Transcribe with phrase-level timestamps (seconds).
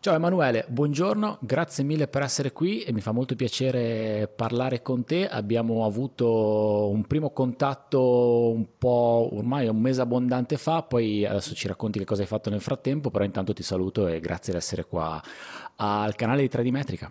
[0.00, 5.04] Ciao Emanuele, buongiorno, grazie mille per essere qui e mi fa molto piacere parlare con
[5.04, 5.26] te.
[5.26, 11.66] Abbiamo avuto un primo contatto un po' ormai un mese abbondante fa, poi adesso ci
[11.66, 14.84] racconti che cosa hai fatto nel frattempo, però intanto ti saluto e grazie di essere
[14.84, 15.20] qua
[15.74, 17.10] al canale di 3D Metrica.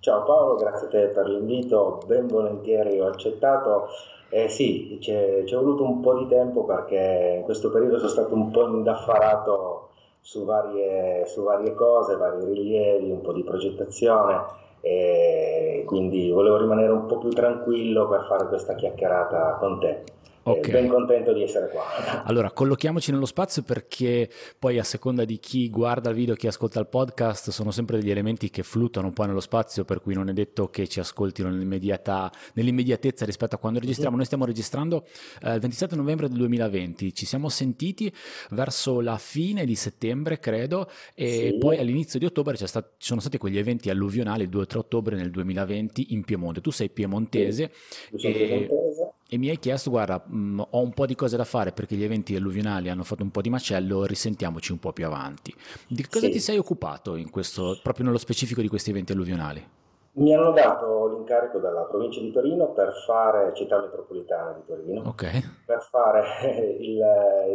[0.00, 3.86] Ciao Paolo, grazie a te per l'invito, ben volentieri ho accettato.
[4.30, 8.34] Eh sì, ci è voluto un po' di tempo perché in questo periodo sono stato
[8.34, 9.89] un po' indaffarato
[10.20, 16.92] su varie, su varie cose, vari rilievi, un po' di progettazione e quindi volevo rimanere
[16.92, 20.04] un po' più tranquillo per fare questa chiacchierata con te.
[20.42, 20.72] Okay.
[20.72, 22.24] Ben contento di essere qua.
[22.30, 26.80] Allora, collochiamoci nello spazio perché poi a seconda di chi guarda il video, chi ascolta
[26.80, 30.28] il podcast, sono sempre degli elementi che fluttuano un po' nello spazio, per cui non
[30.28, 34.16] è detto che ci ascoltino nell'immediatezza rispetto a quando registriamo.
[34.16, 35.04] Noi stiamo registrando
[35.42, 38.12] eh, il 27 novembre del 2020, ci siamo sentiti
[38.50, 41.58] verso la fine di settembre, credo, e sì.
[41.58, 45.30] poi all'inizio di ottobre stato, ci sono stati quegli eventi alluvionali il 2-3 ottobre nel
[45.30, 46.60] 2020 in Piemonte.
[46.60, 47.72] Tu sei piemontese.
[48.14, 48.32] Sì, e...
[48.32, 51.70] piemontese e mi hai chiesto, guarda, mh, mm, ho un po' di cose da fare
[51.70, 55.54] perché gli eventi alluvionali hanno fatto un po' di macello, risentiamoci un po' più avanti.
[55.86, 56.32] Di cosa sì.
[56.32, 59.64] ti sei occupato questo, proprio nello specifico di questi eventi alluvionali?
[60.12, 65.40] Mi hanno dato l'incarico dalla provincia di Torino per fare, città metropolitana di Torino, okay.
[65.64, 66.24] per fare
[66.80, 67.00] il,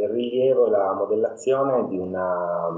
[0.01, 2.69] il, rilievo e la modellazione di una,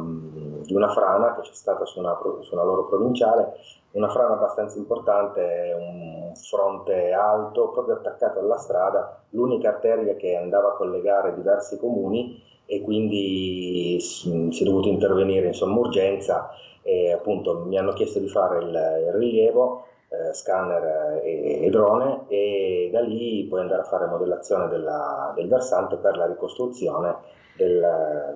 [0.64, 3.60] di una frana che c'è stata su una, su una loro provinciale
[3.98, 10.70] una frana abbastanza importante, un fronte alto, proprio attaccato alla strada, l'unica arteria che andava
[10.70, 16.52] a collegare diversi comuni e quindi si è dovuto intervenire in somma urgenza
[16.84, 22.26] e appunto mi hanno chiesto di fare il, il rilievo, eh, scanner e, e, drone
[22.28, 27.16] e da lì poi andare a fare modellazione della, del versante per la ricostruzione
[27.58, 28.36] del,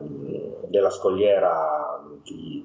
[0.68, 2.62] della scogliera di,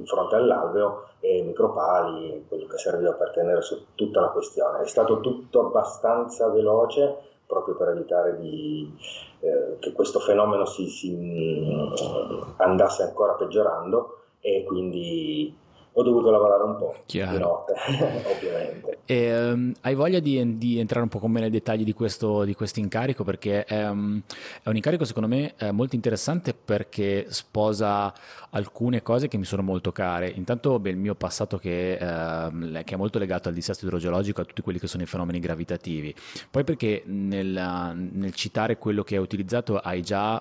[0.00, 4.80] in fronte all'alveo e micropali, quello che serviva per tenere su tutta la questione.
[4.80, 8.92] È stato tutto abbastanza veloce proprio per evitare di,
[9.40, 15.54] eh, che questo fenomeno si, si, mm, andasse ancora peggiorando e quindi
[15.92, 17.32] ho dovuto lavorare un po' Chiaro.
[17.32, 17.74] di notte,
[18.36, 18.98] ovviamente.
[19.04, 22.44] E, um, hai voglia di, di, entrare un po' con me nei dettagli di questo,
[22.44, 23.24] di incarico?
[23.24, 24.20] Perché è, um,
[24.62, 28.12] è, un incarico secondo me molto interessante perché sposa
[28.50, 30.28] alcune cose che mi sono molto care.
[30.28, 34.44] Intanto beh, il mio passato che, uh, che, è molto legato al dissesto idrogeologico, a
[34.44, 36.14] tutti quelli che sono i fenomeni gravitativi.
[36.50, 40.40] Poi perché nel, nel citare quello che hai utilizzato hai già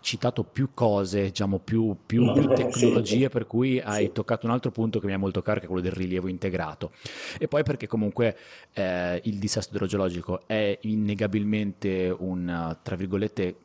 [0.00, 3.28] citato più cose, diciamo più, più, più tecnologie, sì.
[3.28, 4.12] per cui hai sì.
[4.12, 6.92] toccato un altro punto che mi è molto caro, che è quello del rilievo integrato.
[7.38, 8.36] E poi perché comunque
[8.72, 13.56] eh, il dissesto idrogeologico è innegabilmente un, tra virgolette,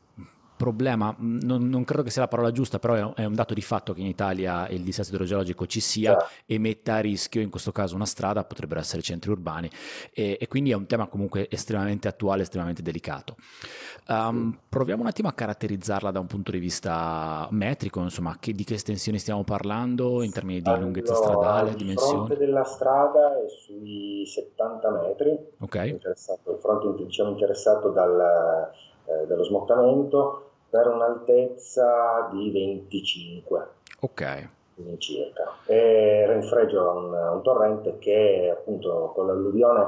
[0.58, 3.94] problema, non, non, credo che sia la parola giusta, però è un, dato di fatto
[3.94, 6.28] che in Italia il dissesto idrogeologico ci sia yeah.
[6.44, 9.70] e metta a rischio, in questo caso una strada, potrebbero essere centri urbani
[10.12, 13.36] e, e quindi è un tema comunque estremamente attuale, estremamente delicato.
[14.08, 18.64] Um, proviamo un attimo a caratterizzarla da un punto di vista metrico, insomma, che, di
[18.64, 22.20] che estensioni stiamo parlando in termini di allora, lunghezza stradale, dimensioni?
[22.22, 25.90] Il fronte della strada è sui 70 metri, okay.
[25.90, 28.72] il fronte diciamo, interessato dal,
[29.04, 33.68] eh, dallo smottamento, per un'altezza di 25.
[34.00, 34.48] Ok.
[34.98, 35.56] Circa.
[35.66, 39.86] E Renfreggio ha un, un, torrente che appunto con l'alluvione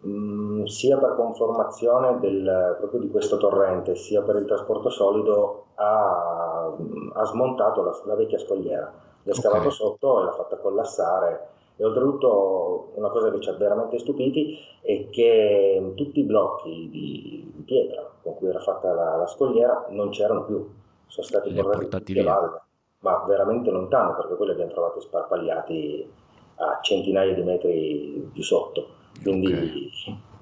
[0.00, 5.68] mh, mm, sia per conformazione del, proprio di questo torrente sia per il trasporto solido
[5.76, 6.70] ha,
[7.14, 9.70] ha smontato la, la, vecchia scogliera, l'ha scavato okay.
[9.70, 15.08] sotto e l'ha fatta collassare e oltretutto una cosa che ci ha veramente stupiti è
[15.10, 20.44] che tutti i blocchi di pietra con cui era fatta la, la scogliera non c'erano
[20.44, 20.66] più,
[21.06, 22.60] sono stati portati via, valle,
[23.00, 26.10] ma veramente lontano perché quelli abbiamo trovato sparpagliati
[26.56, 28.88] a centinaia di metri più sotto.
[29.22, 29.52] Quindi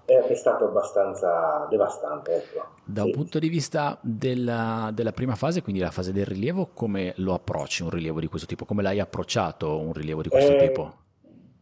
[0.05, 0.29] okay.
[0.29, 2.37] è, stato abbastanza devastante.
[2.37, 2.67] Ecco.
[2.85, 3.09] Da sì.
[3.09, 7.35] un punto di vista della, della, prima fase, quindi la fase del rilievo, come lo
[7.35, 8.65] approcci un rilievo di questo tipo?
[8.65, 11.03] Come l'hai approcciato un rilievo di questo eh, tipo?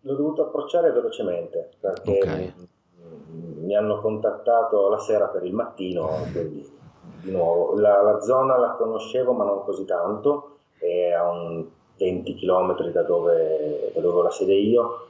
[0.03, 2.53] L'ho dovuto approcciare velocemente perché okay.
[3.61, 6.81] mi hanno contattato la sera per il mattino, quindi
[7.23, 11.65] di nuovo la, la, zona la conoscevo ma non così tanto, è a un
[11.97, 15.07] 20 km da dove, da dove ho la sede io,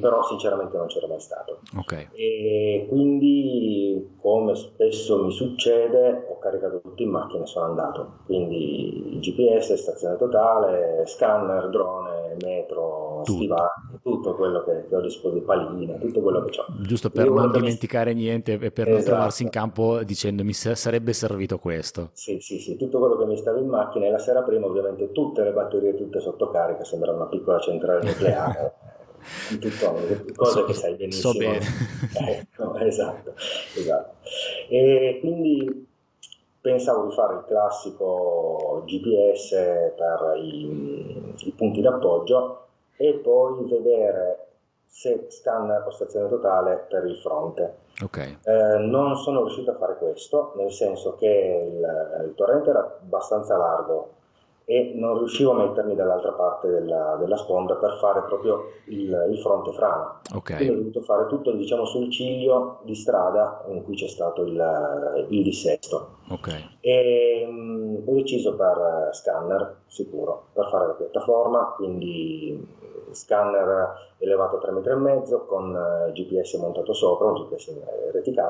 [0.00, 1.60] però sinceramente non c'era mai stato.
[1.76, 2.08] Okay.
[2.12, 8.18] E quindi, come spesso mi succede, ho caricato tutto in macchina e sono andato.
[8.24, 13.38] Quindi GPS, stazione totale, scanner, drone, metro, tutto.
[13.38, 13.70] stivali,
[14.02, 16.64] tutto quello che, che ho a disposizione, paline, tutto quello che ho.
[16.82, 18.22] Giusto per non dimenticare mi...
[18.22, 18.90] niente e per esatto.
[18.90, 22.10] non trovarsi in campo dicendo mi sarebbe servito questo.
[22.12, 25.12] Sì, sì, sì, tutto quello che mi stava in macchina e la sera prima ovviamente
[25.12, 28.74] tutte le batterie tutte sotto carica, sembra una piccola centrale nucleare.
[29.50, 31.32] In cose so, che sai benissimo.
[31.32, 31.64] So bene.
[32.28, 33.34] ecco, esatto,
[33.74, 34.14] esatto.
[34.68, 35.86] E quindi
[36.60, 39.50] pensavo di fare il classico GPS
[39.96, 42.66] per i, i punti d'appoggio
[42.96, 44.46] e poi vedere
[44.86, 47.86] se scanner o stazione totale per il fronte.
[48.02, 48.38] Okay.
[48.44, 53.56] Eh, non sono riuscito a fare questo, nel senso che il, il torrente era abbastanza
[53.56, 54.14] largo
[54.70, 59.38] e non riuscivo a mettermi dall'altra parte della, della sponda per fare proprio il, il
[59.38, 60.20] fronte frana.
[60.34, 60.56] Okay.
[60.56, 65.26] Quindi ho dovuto fare tutto diciamo, sul ciglio di strada in cui c'è stato il,
[65.30, 66.16] il dissesto.
[66.28, 66.62] Okay.
[66.80, 72.62] E um, ho deciso per scanner sicuro, per fare la piattaforma, quindi
[73.12, 77.74] scanner elevato a 3,5 m con uh, GPS montato sopra, un GPS
[78.12, 78.40] RTK,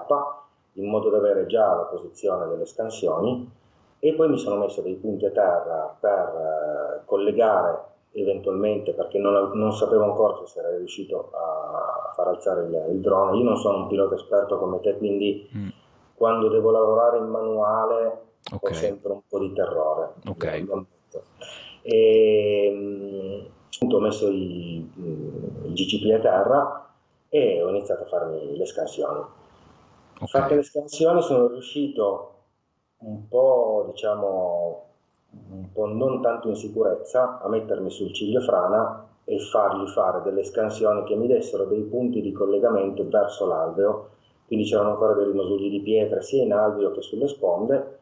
[0.73, 3.67] in modo da avere già la posizione delle scansioni
[4.01, 9.51] e poi mi sono messo dei punti a terra per eh, collegare eventualmente perché non,
[9.55, 13.37] non, sapevo ancora se sarei riuscito a, far alzare il, il, drone.
[13.37, 15.69] Io non sono un pilota esperto come te, quindi mm.
[16.15, 18.23] quando devo lavorare in manuale
[18.53, 18.73] okay.
[18.73, 20.15] ho sempre un po' di terrore.
[20.27, 20.65] Ok.
[21.83, 23.41] E, mm,
[23.75, 26.91] appunto, ho messo i, i, GCP a terra
[27.29, 29.21] e ho iniziato a farmi le scansioni.
[30.15, 30.27] Okay.
[30.27, 32.33] Fatte le scansioni sono riuscito
[33.01, 34.85] un po', diciamo,
[35.51, 40.43] un po' non tanto in sicurezza a mettermi sul ciglio frana e fargli fare delle
[40.43, 44.09] scansioni che mi dessero dei punti di collegamento verso l'alveo,
[44.47, 47.97] quindi c'erano ancora dei rimasugli di pietra sia in alveo che sulle sponde.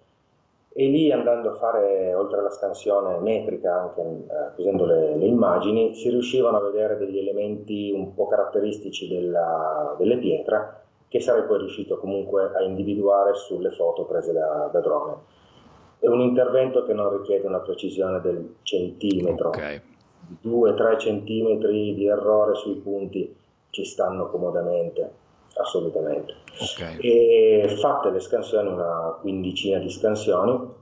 [0.79, 5.95] E lì andando a fare, oltre alla scansione metrica, anche eh, usando le, le, immagini,
[5.95, 11.59] si riuscivano a vedere degli elementi un po' caratteristici della, delle pietre che sarei poi
[11.59, 15.15] riuscito comunque a individuare sulle foto prese da, da drone.
[15.99, 19.81] È un intervento che non richiede una precisione del centimetro, okay.
[20.45, 23.35] 2-3 centimetri di errore sui punti
[23.71, 25.11] ci stanno comodamente,
[25.57, 26.35] assolutamente.
[26.75, 26.99] Okay.
[26.99, 30.75] E fatte le scansioni, una quindicina di scansioni,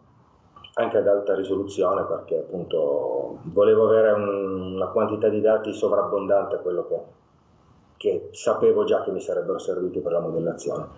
[0.74, 6.58] anche ad alta risoluzione perché appunto volevo avere un, una quantità di dati sovrabbondante a
[6.58, 7.00] quello che
[8.04, 10.88] che sapevo già che mi sarebbero serviti per la modellazione.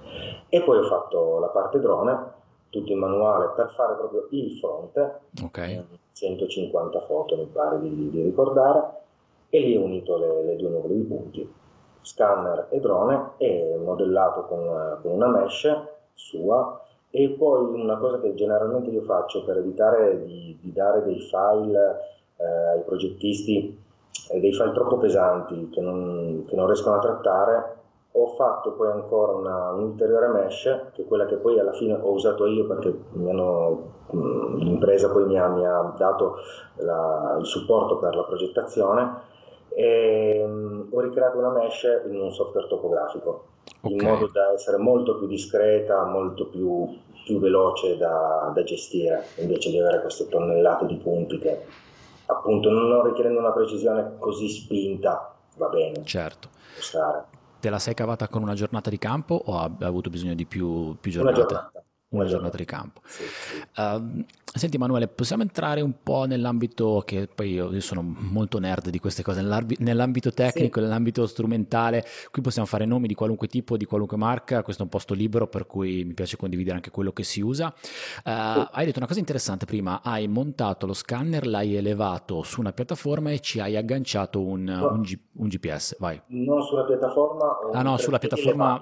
[0.48, 2.32] E poi ho fatto la parte drone,
[2.68, 5.84] tutto in manuale, per fare proprio il fronte, okay.
[6.12, 9.02] 150 foto mi pare di, di, ricordare,
[9.50, 11.54] e lì ho unito le, le due nuvole di punti,
[12.00, 15.72] scanner e drone, e modellato con, con una mesh
[16.12, 16.80] sua,
[17.10, 21.98] e poi una cosa che generalmente io faccio per evitare di, di dare dei file
[22.36, 23.84] eh, ai progettisti
[24.38, 27.74] dei file troppo pesanti che non, che non, riescono a trattare,
[28.12, 32.10] ho fatto poi ancora una, un'ulteriore mesh, che è quella che poi alla fine ho
[32.12, 33.92] usato io perché hanno,
[34.56, 36.36] l'impresa poi mi ha, mi ha dato
[36.76, 39.34] la, il supporto per la progettazione
[39.68, 40.42] e
[40.90, 43.48] ho ricreato una mesh in un software topografico
[43.82, 43.92] okay.
[43.92, 46.88] in modo da essere molto più discreta, molto più,
[47.24, 51.60] più veloce da, da, gestire invece di avere queste tonnellate di punti che
[52.26, 56.04] appunto non richiedendo una precisione così spinta va bene.
[56.04, 56.48] Certo.
[57.58, 60.96] Te la sei cavata con una giornata di campo o hai avuto bisogno di più,
[61.00, 61.40] più giornate?
[61.40, 63.00] Una giornata una giornata di campo.
[63.04, 63.80] Sì, sì.
[63.80, 64.24] Uh,
[64.56, 68.98] senti Emanuele, possiamo entrare un po' nell'ambito che poi io, io sono molto nerd di
[68.98, 70.84] queste cose, nell'ambito tecnico, sì.
[70.84, 74.90] nell'ambito strumentale, qui possiamo fare nomi di qualunque tipo, di qualunque marca, questo è un
[74.90, 77.74] posto libero per cui mi piace condividere anche quello che si usa.
[78.24, 82.72] Uh, hai detto una cosa interessante prima, hai montato lo scanner, l'hai elevato su una
[82.72, 84.92] piattaforma e ci hai agganciato un, no.
[84.92, 86.20] un, G, un GPS, vai.
[86.28, 87.58] Non sulla piattaforma.
[87.72, 88.80] Ah no, sulla piattaforma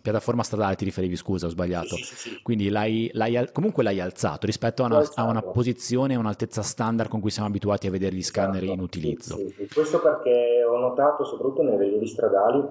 [0.00, 1.96] piattaforma stradale ti riferivi, scusa, ho sbagliato.
[1.96, 2.42] Sì, sì, sì.
[2.42, 7.20] Quindi l'hai, l'hai, comunque l'hai alzato rispetto a una, a una posizione, un'altezza standard con
[7.20, 8.72] cui siamo abituati a vedere gli scanner esatto.
[8.72, 9.38] in utilizzo.
[9.72, 12.62] Questo perché ho notato, soprattutto nei rilievi stradali,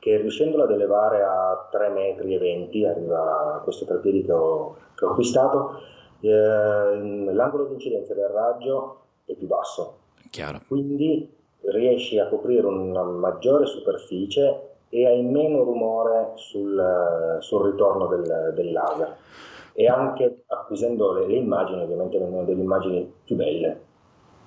[0.00, 5.04] che riuscendola ad elevare a 3 metri 20, arriva a questo treppiedi che ho, che
[5.04, 5.80] ho acquistato,
[6.20, 9.98] eh, l'angolo di incidenza del raggio è più basso.
[10.30, 10.62] Chiaro.
[10.66, 18.52] Quindi riesci a coprire una maggiore superficie e hai meno rumore sul, sul ritorno del,
[18.54, 19.16] del, laser
[19.72, 23.80] e anche acquisendo le, le, immagini ovviamente vengono delle immagini più belle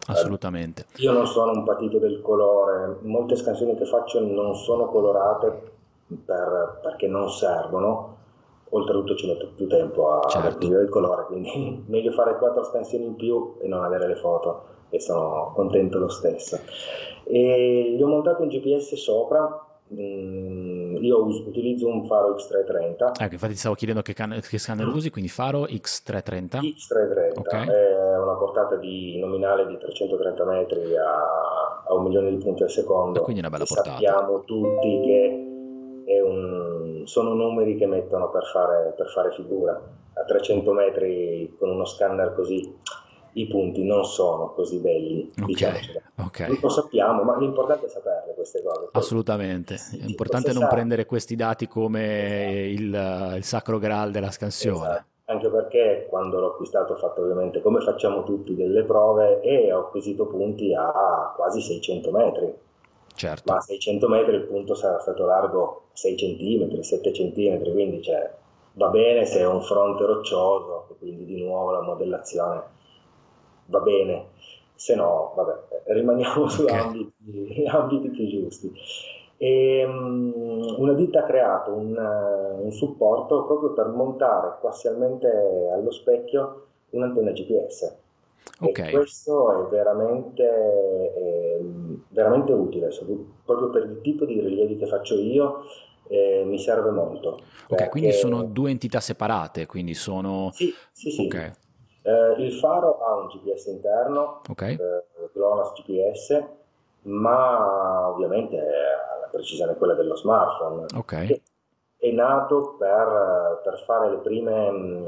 [0.06, 5.72] assolutamente io non sono un patito del colore molte scansioni che faccio non sono colorate
[6.24, 8.16] per, perché non servono
[8.70, 10.66] oltretutto ci metto più tempo a certo.
[10.66, 15.02] il colore quindi meglio fare quattro scansioni in più e non avere le foto e
[15.02, 16.58] sono contento lo stesso.
[17.26, 23.12] E gli ho montato un GPS sopra Mm, io utilizzo un faro X330.
[23.22, 26.60] Ecco, infatti stavo chiedendo che, can- che scanner usi, quindi faro X330.
[26.60, 27.68] X330 okay.
[27.68, 32.70] è una portata di nominale di 330 metri a, a un milione di punti al
[32.70, 33.20] secondo.
[33.20, 33.92] E quindi una bella portata.
[33.92, 35.48] Sappiamo tutti che
[36.24, 39.80] un, sono numeri che mettono per fare, per fare figura.
[40.14, 42.77] A 300 metri con uno scanner così
[43.40, 45.78] i punti non sono così belli, okay, diciamo.
[46.26, 46.60] Okay.
[46.60, 48.90] Lo sappiamo, ma l'importante è saperle queste cose.
[48.92, 54.88] Assolutamente, è importante non prendere questi dati come il, il sacro graal della scansione.
[54.88, 55.06] Esatto.
[55.30, 59.82] Anche perché quando l'ho acquistato ho fatto ovviamente come facciamo tutti delle prove e ho
[59.82, 62.54] acquisito punti a quasi 600 metri.
[63.14, 63.52] Certo.
[63.52, 68.32] Ma a 600 metri il punto sarà stato largo 6 cm, 7 cm, quindi cioè,
[68.74, 72.76] va bene se è un fronte roccioso, quindi di nuovo la modellazione
[73.68, 74.26] va bene,
[74.76, 76.80] se no, vabbè, rimaniamo su okay.
[76.80, 78.72] ambiti, ambiti, più giusti.
[79.38, 85.28] E, um, una ditta ha creato un, uh, un, supporto proprio per montare parzialmente
[85.72, 87.96] allo specchio un'antenna GPS.
[88.60, 88.90] Okay.
[88.90, 91.60] E questo è veramente, è
[92.10, 92.90] veramente utile,
[93.46, 95.64] proprio per il tipo di rilievi che faccio io.
[96.10, 97.34] Eh, mi serve molto.
[97.34, 97.90] Ok, perché...
[97.90, 100.52] quindi sono due entità separate, quindi sono...
[100.54, 101.26] Sì, sì, sì.
[101.26, 101.52] Okay.
[102.08, 104.76] Eh, il faro ha un GPS interno, okay.
[104.76, 106.42] eh, GLONASS GPS,
[107.02, 110.86] ma ovviamente la precisione è quella dello smartphone.
[110.96, 111.42] Okay.
[111.98, 115.06] È nato per, per fare prime, mm,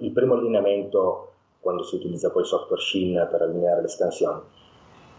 [0.00, 1.30] il primo allineamento
[1.60, 4.40] quando si utilizza poi il software Shin per allineare le scansioni,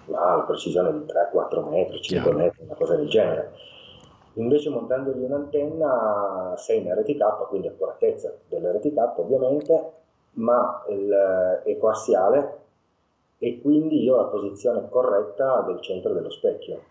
[0.07, 2.37] ma la precisione di 3-4 metri, 5 Chiaro.
[2.37, 3.53] metri, una cosa del genere.
[4.33, 10.02] Invece montandogli un'antenna sei in RTK, quindi accuratezza dell'RTK ovviamente,
[10.33, 12.61] ma il, è coassiale
[13.37, 16.81] e quindi io ho la posizione corretta del centro dello specchio,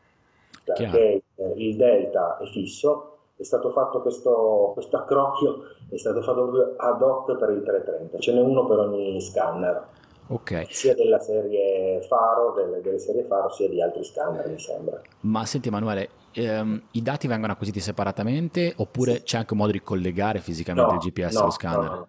[0.65, 1.55] perché Chiaro.
[1.57, 7.37] il delta è fisso, è stato fatto questo, questo accrocchio, è stato fatto ad hoc
[7.39, 9.89] per il 330, ce n'è uno per ogni scanner.
[10.29, 10.67] Okay.
[10.71, 15.01] sia della serie Faro, delle, delle, serie Faro, sia di altri scanner, mi sembra.
[15.21, 19.23] Ma senti Emanuele, ehm, i dati vengono acquisiti separatamente oppure sì.
[19.23, 21.91] c'è anche un modo di collegare fisicamente no, il GPS no, allo scanner?
[21.91, 22.09] No,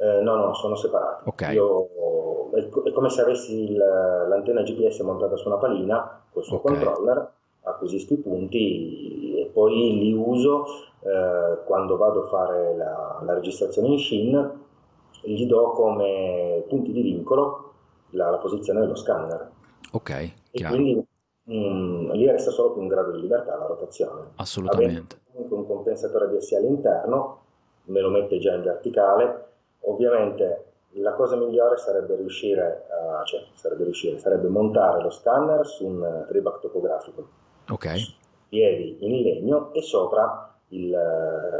[0.00, 1.28] eh, no, no, sono separati.
[1.28, 1.54] Okay.
[1.54, 6.72] Io, è, come se avessi il, l'antenna GPS montata su una palina col suo okay.
[6.72, 10.64] controller, acquisisco i punti e poi li uso
[11.00, 14.58] eh, quando vado a fare la, la, registrazione in Shin,
[15.22, 17.72] gli do come punti di vincolo
[18.10, 19.50] la, la posizione dello scanner.
[19.92, 20.74] Ok, e chiaro.
[20.74, 21.06] quindi
[21.42, 24.30] mh, mm, lì resta solo più un grado di libertà la rotazione.
[24.36, 25.20] Assolutamente.
[25.34, 27.38] Avendo un compensatore DSI all'interno,
[27.84, 29.48] me lo mette già in verticale
[29.82, 35.86] Ovviamente la cosa migliore sarebbe riuscire, a, cioè, sarebbe, riuscire sarebbe montare lo scanner su
[35.86, 37.28] un tribac topografico.
[37.68, 38.18] Ok.
[38.48, 40.88] Piedi in legno e sopra il,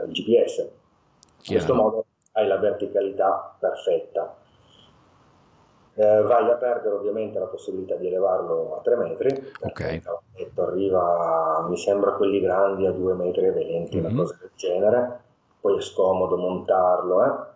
[0.06, 0.56] il GPS.
[0.56, 0.72] Chiaro.
[1.42, 4.36] In questo modo hai la verticalità perfetta.
[5.94, 9.52] Eh, vai a perdere ovviamente la possibilità di elevarlo a 3 metri.
[9.60, 10.00] Ok.
[10.36, 14.04] Il arriva, mi sembra, quelli grandi a 2 metri e 20, mm-hmm.
[14.06, 15.20] una cosa del genere.
[15.60, 17.49] Poi è scomodo montarlo, eh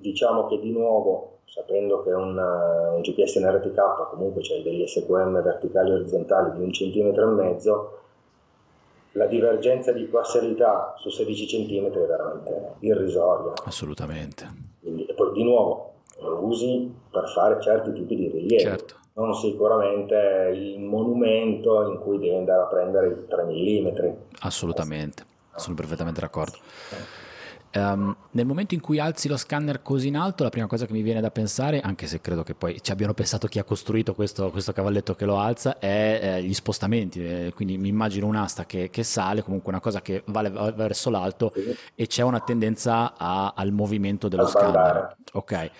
[0.00, 4.86] diciamo che di nuovo, sapendo che un, uh, un GPS in RTK comunque c'è degli
[4.86, 7.98] SQM verticali e orizzontali di un centimetro e mezzo,
[9.12, 13.52] la divergenza di parzialità su 16 cm è veramente irrisoria.
[13.64, 14.68] Assolutamente.
[14.80, 18.62] Quindi, e poi di nuovo lo usi per fare certi tipi di rilievi.
[18.62, 18.98] Certo.
[19.14, 24.16] Non sicuramente il monumento in cui devi andare a prendere i 3 mm.
[24.40, 25.24] Assolutamente,
[25.56, 26.58] sono perfettamente d'accordo.
[27.72, 30.92] Um, nel momento in cui alzi lo scanner così in alto, la prima cosa che
[30.92, 34.12] mi viene da pensare, anche se credo che poi ci abbiano pensato chi ha costruito
[34.12, 37.24] questo, questo cavalletto che lo alza, è eh, gli spostamenti.
[37.24, 41.10] Eh, quindi mi immagino un'asta che, che, sale, comunque una cosa che va, va verso
[41.10, 41.76] l'alto sì.
[41.94, 45.16] e c'è una tendenza a, al movimento dello scanner.
[45.34, 45.52] Ok.
[45.52, 45.70] Eh,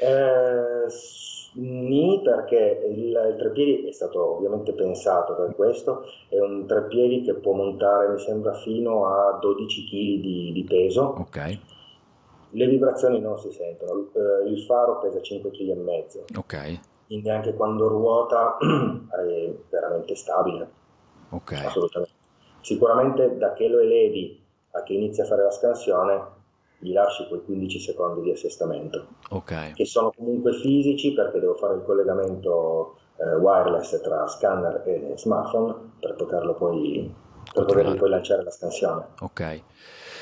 [1.54, 7.34] Ni perché il, il treppiedi è stato ovviamente pensato per questo, è un treppiedi che
[7.34, 9.90] può montare mi sembra fino a 12 kg
[10.22, 11.02] di, di peso.
[11.18, 11.58] Ok
[12.50, 16.24] le vibrazioni non si sentono, eh, il faro pesa 5 kg e mezzo.
[16.36, 16.80] Ok.
[17.06, 20.68] Quindi anche quando ruota è veramente stabile.
[21.30, 21.52] Ok.
[21.52, 22.14] Assolutamente.
[22.60, 24.38] Sicuramente da che lo elevi
[24.72, 26.38] a che inizi a fare la scansione
[26.78, 29.06] gli lasci quei 15 secondi di assestamento.
[29.30, 29.72] Ok.
[29.72, 35.74] Che sono comunque fisici perché devo fare il collegamento eh, wireless tra scanner e smartphone
[36.00, 37.12] per poterlo poi,
[37.52, 39.04] per poterlo poi lanciare la scansione.
[39.20, 39.62] Ok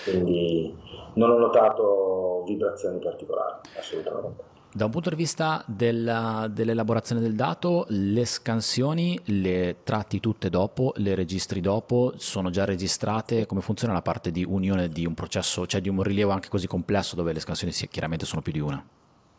[0.04, 0.74] quindi
[1.14, 4.46] non ho notato vibrazioni particolari, assolutamente.
[4.70, 10.92] Da un punto di vista della, dell'elaborazione del dato, le scansioni le tratti tutte dopo,
[10.96, 13.46] le registri dopo, sono già registrate?
[13.46, 16.66] Come funziona la parte di unione di un processo, cioè di un rilievo anche così
[16.66, 18.84] complesso dove le scansioni chiaramente sono più di una?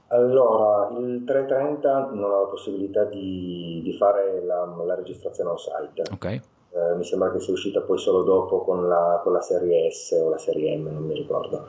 [0.08, 6.02] Allora, il 330 non ha la possibilità di, di fare la, la, registrazione on-site.
[6.12, 6.42] Ok.
[6.72, 10.12] Eh, mi sembra che sia uscita poi solo dopo con la, con la serie S
[10.12, 11.68] o la serie M, non mi ricordo.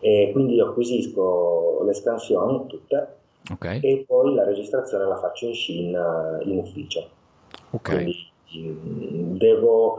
[0.00, 3.16] E quindi io acquisisco le scansioni tutte
[3.52, 3.80] okay.
[3.80, 7.08] e poi la registrazione la faccio in Shin eh, in ufficio.
[7.70, 7.90] Ok.
[7.90, 9.98] Quindi mm, devo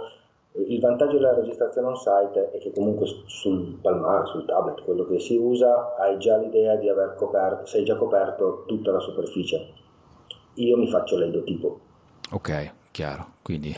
[0.66, 5.20] il vantaggio della registrazione on site è che comunque sul palmare, sul tablet, quello che
[5.20, 9.74] si usa, hai già l'idea di aver coperto, sei già coperto tutta la superficie.
[10.56, 11.80] Io mi faccio l'eidotipo.
[12.32, 13.26] Ok, chiaro.
[13.44, 13.76] Quindi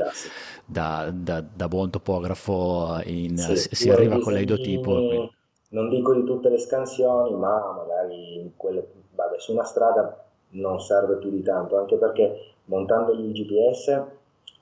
[0.66, 4.94] da, da, da, buon topografo in, sì, si arriva con l'eidotipo.
[4.94, 5.32] Quindi...
[5.72, 11.18] Non dico di tutte le scansioni, ma magari quelle, vabbè, su una strada non serve
[11.18, 14.02] più di tanto, anche perché montando il GPS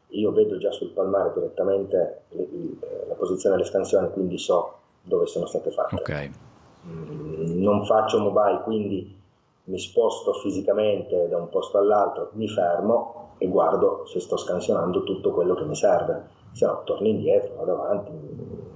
[0.09, 2.21] io vedo già sul palmare direttamente
[3.07, 5.95] la posizione delle scansioni, quindi so dove sono state fatte.
[5.95, 6.31] Okay.
[6.87, 9.16] Mm, non faccio mobile, quindi
[9.67, 15.31] mi sposto fisicamente da un posto all'altro, mi fermo e guardo se sto scansionando tutto
[15.31, 16.35] quello che mi serve.
[16.53, 18.11] Se no, torno indietro, vado avanti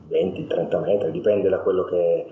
[0.10, 2.26] 20-30 metri, dipende da quello che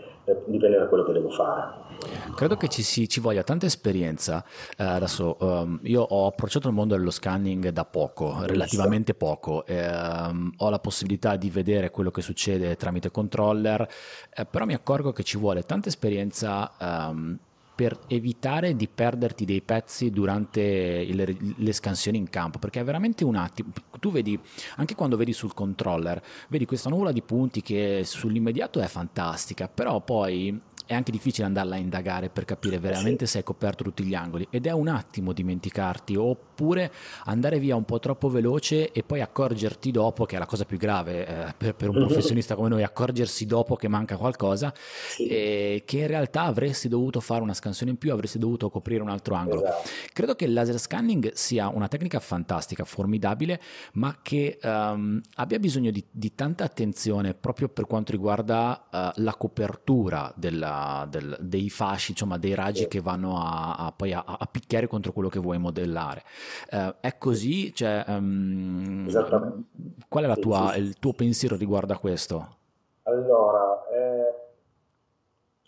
[0.46, 1.88] dipende da quello che devo fare.
[2.36, 4.44] Credo che ci, si, ci voglia tanta esperienza.
[4.78, 9.64] Eh, adesso um, io ho approcciato il mondo dello scanning da poco, relativamente poco.
[9.68, 13.88] Um, ho la possibilità di vedere quello che succede tramite controller,
[14.36, 16.72] eh, però mi accorgo che ci vuole tanta esperienza.
[16.80, 17.38] Um,
[17.80, 23.24] per evitare di perderti dei pezzi durante il, le scansioni in campo, perché è veramente
[23.24, 23.70] un attimo.
[24.02, 24.38] Tu vedi,
[24.76, 30.02] anche quando vedi sul controller, vedi questa nuvola di punti che sull'immediato è fantastica, però
[30.02, 34.16] poi è anche difficile andarla a indagare per capire veramente se hai coperto tutti gli
[34.16, 36.18] angoli ed è un attimo dimenticarti
[36.60, 36.92] oppure
[37.26, 40.78] andare via un po' troppo veloce e poi accorgerti dopo, che è la cosa più
[40.78, 42.06] grave eh, per, per, un mhm.
[42.06, 45.28] professionista come noi, accorgersi dopo che manca qualcosa, sì.
[45.28, 49.10] eh, che in realtà avresti dovuto fare una scansione in più, avresti dovuto coprire un
[49.10, 49.64] altro angolo.
[49.64, 49.90] Esatto.
[50.12, 53.62] Credo che il laser scanning sia una tecnica fantastica, formidabile,
[53.94, 59.36] ma che um, abbia bisogno di, di, tanta attenzione proprio per quanto riguarda uh, la
[59.36, 64.46] copertura della del, dei fasci, insomma dei raggi che vanno a, a poi a, a,
[64.46, 66.24] picchiare contro quello che vuoi modellare.
[66.72, 67.74] Uh, è così?
[67.74, 69.70] Cioè, um, Esattamente.
[70.08, 72.58] Qual è tua, il tuo pensiero riguardo a questo?
[73.04, 74.34] Allora, eh,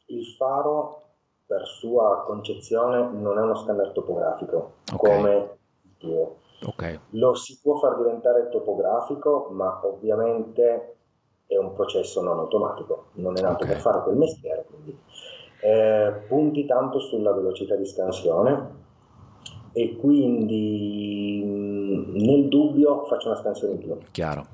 [0.07, 1.01] il faro
[1.45, 5.15] per sua concezione non è uno scanner topografico okay.
[5.15, 5.57] come
[5.99, 6.37] Dio.
[6.63, 6.99] Okay.
[7.11, 10.95] Lo si può far diventare topografico, ma ovviamente
[11.47, 13.67] è un processo non automatico, non è nato okay.
[13.67, 14.97] per fare quel mestiere, quindi
[15.61, 18.79] eh, punti tanto sulla velocità di scansione
[19.73, 23.97] e quindi mm, nel dubbio faccio una scansione in più.
[24.11, 24.45] Chiaro.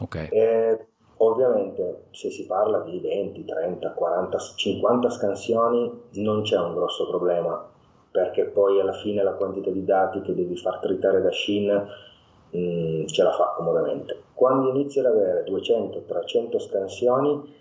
[0.00, 0.28] Ok.
[0.30, 0.86] Eh,
[1.18, 7.68] ovviamente se si parla di 20, 30, 40, 50 scansioni non c'è un grosso problema
[8.10, 11.88] perché poi alla fine la quantità di dati che devi far tritare da Shin
[12.50, 14.20] mh, mm, ce la fa comodamente.
[14.34, 17.54] Quando inizi ad avere 200-300 scansioni,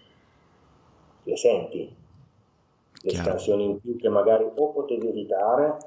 [1.23, 1.95] le senti,
[3.03, 3.29] le Chiaro.
[3.29, 5.77] scansioni in più che magari o potevi evitare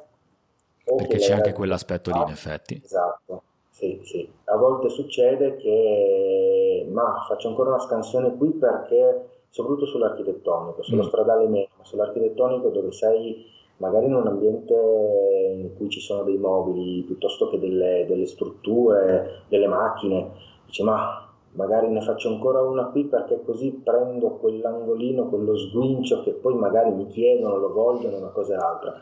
[0.85, 4.31] perché c'è anche quell'aspetto lì in effetti esatto sì, sì.
[4.45, 11.07] a volte succede che ma faccio ancora una scansione qui perché soprattutto sull'architettonico sullo mm.
[11.07, 16.37] stradale meno ma sull'architettonico dove sei magari in un ambiente in cui ci sono dei
[16.37, 20.31] mobili piuttosto che delle, delle strutture, delle macchine,
[20.67, 26.33] dice ma magari ne faccio ancora una qui perché così prendo quell'angolino, quello sguincio che
[26.33, 28.95] poi magari mi chiedono, lo vogliono, una cosa e l'altra.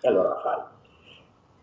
[0.00, 0.60] E allora la fai.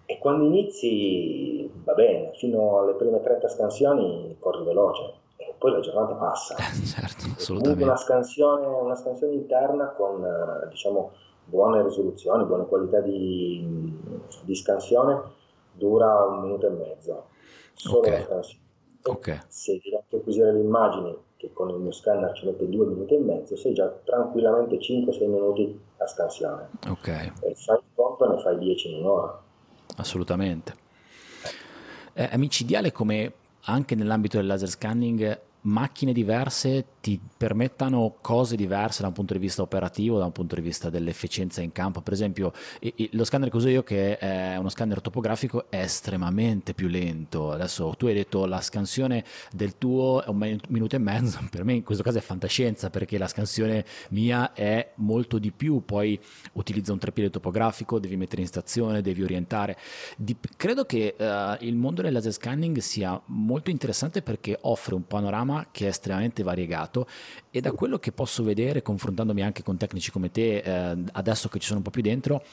[0.10, 5.82] E quando inizi va bene, fino alle prime 30 scansioni corri veloce e poi la
[5.82, 6.56] giornata passa.
[6.84, 7.84] certo, assolutamente.
[7.84, 10.26] Una scansione, una scansione interna con
[10.68, 11.12] diciamo
[11.46, 13.64] buone risoluzioni, buone qualità di,
[14.46, 15.22] di scansione,
[15.74, 17.26] dura un minuto e mezzo.
[17.74, 18.12] Solo okay.
[18.14, 18.64] la scansione.
[19.04, 19.40] Okay.
[19.48, 23.14] Se devi anche acquisire le immagini, che con il mio scanner ci mette due minuti
[23.14, 26.70] e mezzo, sei già tranquillamente 5-6 minuti a scansione.
[26.90, 27.08] Ok.
[27.42, 29.48] E fai il conto ne fai 10 in un'ora.
[29.98, 30.88] Assolutamente.
[32.14, 39.08] È micidiale come anche nell'ambito del laser scanning macchine diverse ti permettano cose diverse da
[39.08, 42.02] un punto di vista operativo, da un punto di vista dell'efficienza in campo.
[42.02, 42.52] Per esempio,
[43.12, 47.52] lo scanner che uso io, che è uno scanner topografico, è estremamente più lento.
[47.52, 51.74] Adesso tu hai detto la scansione del tuo è un minuto e mezzo, per me
[51.74, 56.20] in questo caso è fantascienza perché la scansione mia è molto di più, poi
[56.54, 59.78] utilizza un treppiede topografico, devi mettere in stazione, devi orientare.
[60.18, 65.06] Di, credo che uh, il mondo del laser scanning sia molto interessante perché offre un
[65.08, 67.08] panorama che è estremamente variegato
[67.52, 71.60] e da quello che posso vedere, confrontandomi anche con tecnici come te, eh, adesso che
[71.60, 72.44] ci sono un po' più dentro,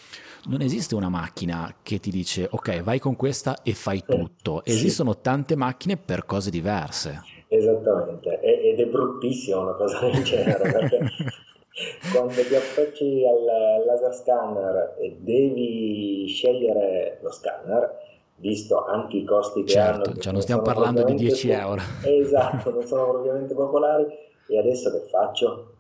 [0.47, 4.65] non esiste una macchina che ti dice ok, vai con questa e fai tutto.
[4.65, 7.23] Esistono tante macchine per cose diverse.
[7.49, 10.99] Esattamente, ed è bruttissima una cosa del genere perché
[12.13, 19.63] quando ti appicci al laser scanner e devi scegliere lo scanner, visto anche i costi
[19.63, 20.19] che certo, hanno.
[20.19, 21.83] Cioè non stiamo parlando di 10 euro.
[22.05, 24.07] Esatto, non sono propriamente popolari.
[24.49, 25.75] E adesso che faccio?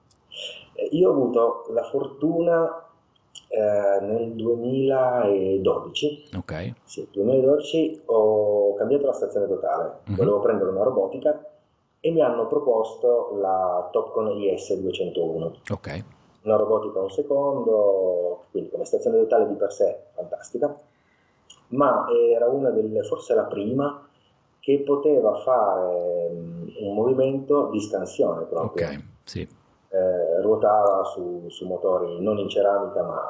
[0.75, 2.85] Eh, io ho avuto la fortuna
[3.49, 6.31] eh, nel 2012.
[6.37, 6.73] Ok.
[6.85, 10.01] Sì, 2012 ho cambiato la stazione totale.
[10.09, 10.16] Mm-hmm.
[10.16, 11.45] Volevo prendere una robotica
[12.01, 15.53] e mi hanno proposto la Topcon IS 201.
[15.71, 16.05] Ok.
[16.42, 20.79] Una robotica a un secondo, quindi come stazione totale di per sé fantastica
[21.68, 24.07] ma era una delle, forse la prima,
[24.61, 26.29] che poteva fare
[26.81, 28.87] un movimento di scansione proprio.
[28.87, 29.40] Ok, sì.
[29.88, 33.22] Eh, ruotava su, su, motori non in ceramica ma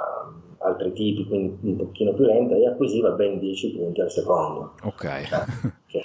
[0.58, 4.72] altri tipi, quindi un pochino più lenta e acquisiva ben 10 punti al secondo.
[4.82, 5.06] Ok.
[5.86, 6.04] che,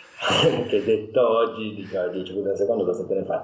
[0.68, 3.40] che, detto oggi, dico 10 punti al secondo cosa te ne fai?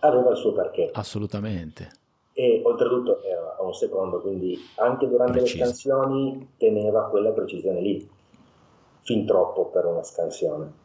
[0.00, 0.90] Aveva il suo perché.
[0.92, 2.02] Assolutamente
[2.36, 5.58] e oltretutto era a un secondo, quindi anche durante Preciso.
[5.58, 8.10] le scansioni teneva quella precisione lì,
[9.04, 10.82] fin troppo per una scansione.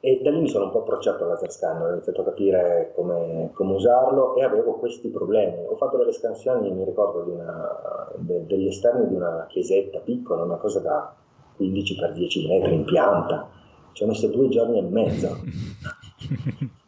[0.00, 2.92] E da lì mi sono un po' approcciato al laser scanner, ho iniziato a capire
[2.96, 5.64] come, come, usarlo e avevo questi problemi.
[5.64, 10.56] Ho fatto delle scansioni, mi ricordo, una, de, degli esterni di una chiesetta piccola, una
[10.56, 11.14] cosa da
[11.54, 13.48] 15 x 10 metri in pianta.
[13.92, 15.36] Ci ho messo due giorni e mezzo.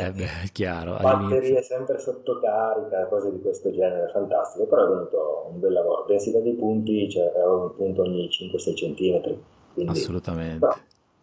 [0.00, 0.96] Eh beh, è chiaro.
[1.00, 4.66] Batterie sempre sotto carica, cose di questo genere, fantastico.
[4.66, 6.04] Però è venuto un bel lavoro.
[6.06, 9.42] Densità dei punti, cioè un punto ogni 5-6 centimetri.
[9.86, 10.58] Assolutamente.
[10.58, 10.74] Però,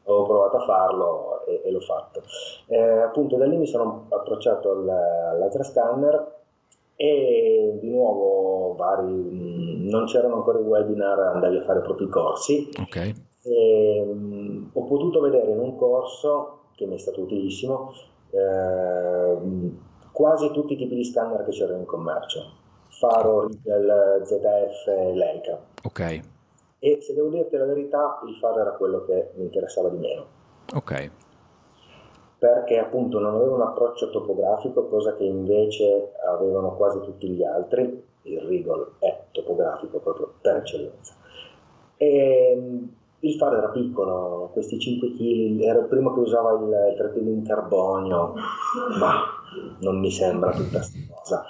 [0.10, 2.22] ho provato a farlo e, e l'ho fatto.
[2.68, 6.36] Eh, appunto da lì mi sono approcciato al, al laser scanner
[6.96, 12.10] e di nuovo vari, mm, non c'erano ancora i webinar, andavi a fare proprio i
[12.10, 12.70] corsi.
[12.80, 13.14] Ok.
[13.44, 18.17] E, um, ho potuto vedere in un corso, che mi è stato utilissimo, Ehm,
[20.12, 22.40] quasi tutti i tipi di scanner che c'erano in commercio,
[22.90, 25.60] Faro, Rigel, ZF, Leica.
[25.84, 26.22] Ok.
[26.80, 30.26] E se devo dirti la verità, il Faro era quello che mi interessava di meno.
[30.74, 31.12] Ok.
[32.40, 38.06] Perché appunto non aveva un approccio topografico, cosa che invece avevano quasi tutti gli altri.
[38.24, 41.14] Il Rigol è topografico proprio per eccellenza.
[41.96, 42.88] E
[43.20, 47.44] il faro era piccolo, questi 5 kg, era il primo che usava il, treppiede in
[47.44, 48.34] carbonio,
[49.00, 49.24] ma
[49.80, 51.46] non mi sembra tutta questa cosa.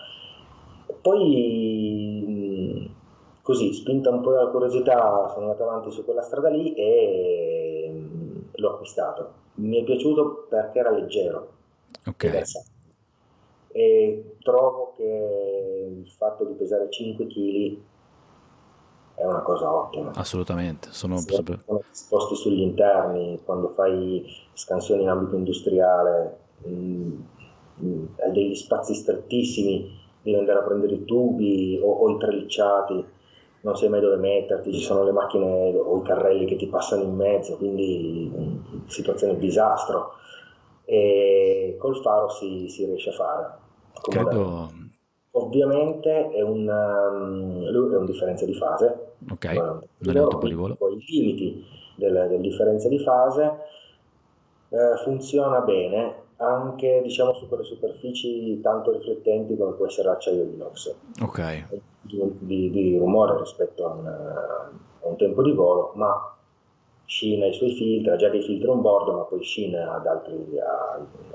[1.02, 2.90] Poi,
[3.42, 8.02] così, spinta un po' dalla curiosità, sono andato avanti su quella strada lì e
[8.52, 9.46] l'ho acquistato.
[9.56, 11.50] Mi è piaciuto perché era leggero.
[12.06, 12.42] Ok.
[13.72, 17.78] E trovo che il fatto di pesare 5 kg
[19.18, 20.12] è una cosa ottima.
[20.14, 27.22] Assolutamente, sono, sono sposti sugli interni, quando fai scansioni in ambito industriale, mh, mm,
[27.78, 32.18] mh, mm, hai degli spazi strettissimi, devi andare a prendere i tubi o, o i
[32.20, 33.06] tralicciati,
[33.62, 37.02] non sai mai dove metterti, ci sono le macchine o i carrelli che ti passano
[37.02, 40.14] in mezzo, quindi mh, mm, situazione di disastro.
[40.86, 43.58] E col faro si, si riesce a fare.
[44.00, 44.72] Credo,
[45.38, 49.14] Ovviamente è un, um, è un differenza di fase.
[49.30, 50.78] Ok, non è un topo di volo.
[50.80, 51.64] I limiti
[51.96, 53.44] del, del differenza di fase
[54.70, 60.96] eh, funziona bene anche diciamo, su quelle superfici tanto riflettenti come può essere l'acciaio inox.
[61.22, 61.66] Ok.
[62.02, 64.70] Di, di, di rumore rispetto a, una,
[65.02, 66.36] a, un tempo di volo, ma
[67.06, 70.02] Shin ha i suoi filtri, ha già dei filtri on board, ma poi Shin ha
[70.06, 70.60] altri,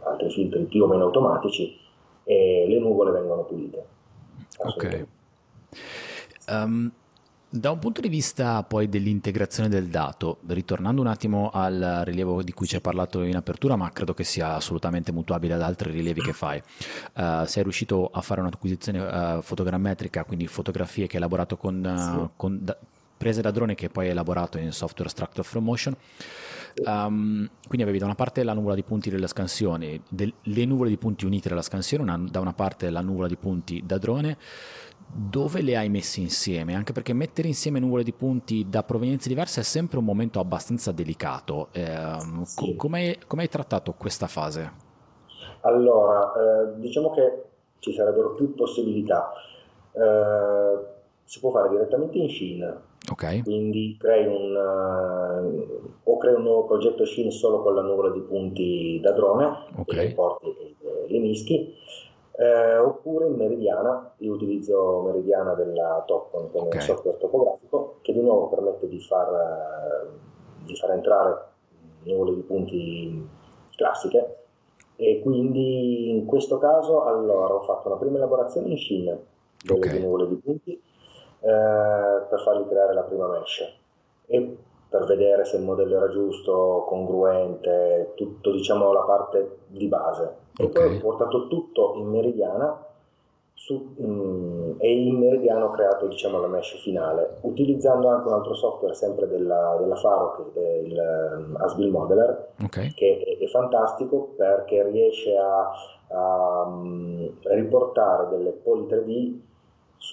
[0.04, 1.76] altri filtri più o meno automatici
[2.24, 3.87] e le nuvole vengono pulite.
[4.58, 5.06] Ok.
[6.48, 6.90] Um,
[7.54, 12.54] da un punto di vista poi dell'integrazione del dato, ritornando un attimo al rilievo di
[12.54, 16.22] cui ci hai parlato in apertura, ma credo che sia assolutamente mutuabile ad altri rilievi
[16.22, 16.62] che fai,
[17.16, 22.20] uh, sei riuscito a fare un'acquisizione uh, fotogrammetrica, quindi fotografie che hai elaborato con, uh,
[22.22, 22.28] sì.
[22.37, 22.74] con da,
[23.18, 25.94] prese da drone che poi hai elaborato in software Structure from Motion.
[26.85, 30.88] Um, quindi avevi da una parte la nuvola di punti delle scansioni, del, le nuvole
[30.88, 34.37] di punti unite dalla scansione, una, da una parte la nuvola di punti da drone.
[35.14, 36.74] Dove le hai messe insieme?
[36.74, 40.90] Anche perché mettere insieme nuvole di punti da provenienze diverse è sempre un momento abbastanza
[40.90, 41.68] delicato.
[41.72, 42.76] Eh, sì.
[42.76, 44.72] come, hai trattato questa fase?
[45.62, 47.42] Allora, eh, diciamo che
[47.80, 49.32] ci sarebbero più possibilità.
[49.92, 50.87] Eh,
[51.24, 52.80] si può fare direttamente in Shin,
[53.12, 53.42] okay.
[53.42, 58.20] quindi crei un, uh, o crei un nuovo progetto Shin solo con la nuvola di
[58.20, 60.07] punti da drone okay.
[60.07, 60.75] e porti e
[61.07, 61.75] li mischi,
[62.33, 66.81] eh, oppure in Meridiana, io utilizzo Meridiana della Topcon come okay.
[66.81, 71.51] software topografico che di nuovo permette di far, uh, di far entrare
[72.05, 73.29] nuvole di punti
[73.77, 74.37] classiche
[74.96, 79.05] e quindi in questo caso allora ho fatto una prima elaborazione in Shin
[79.64, 80.01] delle okay.
[80.01, 80.91] nuvole di punti eh,
[81.48, 83.81] per fargli creare la prima mesh
[84.26, 84.57] e
[84.88, 90.37] per vedere se il modello era giusto, congruente, tutto diciamo la parte di base.
[90.57, 90.70] E okay.
[90.70, 92.87] poi ho portato tutto in meridiana
[93.55, 98.55] su, mm, e in meridiano ho creato diciamo la mesh finale, utilizzando anche un altro
[98.55, 100.98] software sempre della, della Faro, che è il
[101.37, 102.92] um, Asbil Modeler, okay.
[102.92, 105.70] che è, è, fantastico perché riesce a,
[106.09, 109.38] a um, riportare delle poli 3D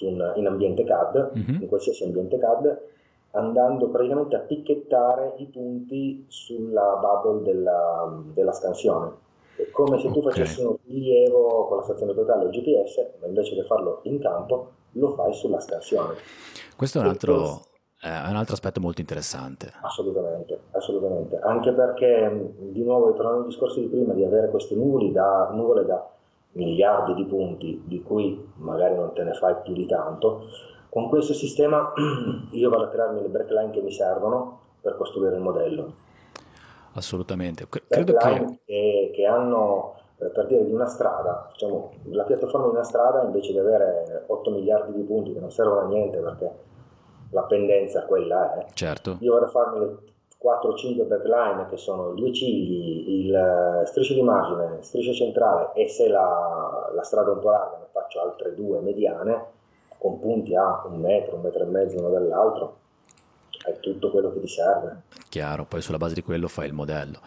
[0.00, 1.62] un, in ambiente CAD, mm-hmm.
[1.62, 2.78] in qualsiasi ambiente CAD,
[3.32, 9.28] andando praticamente a picchettare i punti sulla bubble della, della scansione.
[9.56, 13.54] È come se tu facessi un rilievo con la stazione totale o GPS, ma invece
[13.54, 16.14] di farlo in campo, lo fai sulla scansione.
[16.76, 17.60] Questo è un altro,
[18.00, 19.70] è un altro aspetto molto interessante.
[19.82, 21.38] Assolutamente, assolutamente.
[21.38, 25.84] Anche perché, di nuovo, ritornando al discorso di prima, di avere queste nuvole da, nuvole
[25.84, 26.10] da
[26.52, 30.46] miliardi di punti di cui magari non te ne fai più di tanto,
[30.88, 31.92] con questo sistema
[32.50, 35.94] io vado a crearmi le backline che mi servono per costruire il modello.
[36.94, 37.68] Assolutamente.
[37.68, 38.60] Credo che...
[38.64, 39.10] che...
[39.14, 39.94] che hanno
[40.28, 44.50] per dire di una strada, diciamo, la piattaforma di una strada invece di avere 8
[44.50, 46.50] miliardi di punti che non servono a niente perché
[47.30, 49.16] la pendenza quella è, certo.
[49.20, 49.96] io vado a farmi le
[50.42, 56.08] 4-5 backline che sono due cigli, il eh, striscia di margine, striscia centrale e se
[56.08, 59.44] la, la strada è un po' larga ne faccio altre due mediane
[59.98, 62.78] con punti a un metro, un metro e mezzo uno dall'altro
[63.64, 65.02] è tutto quello che ti serve.
[65.28, 67.20] Chiaro, poi sulla base di quello fai il modello.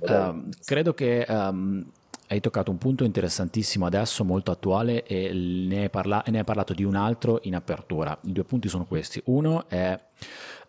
[0.00, 1.84] Uh, credo che um,
[2.28, 6.72] hai toccato un punto interessantissimo adesso, molto attuale, e ne hai, parla- ne hai parlato
[6.72, 8.16] di un altro in apertura.
[8.22, 9.20] I due punti sono questi.
[9.26, 9.98] Uno è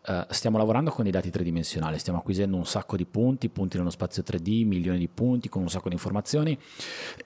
[0.06, 3.90] Uh, stiamo lavorando con dei dati tridimensionali, stiamo acquisendo un sacco di punti, punti nello
[3.90, 6.58] spazio 3D, milioni di punti con un sacco di informazioni,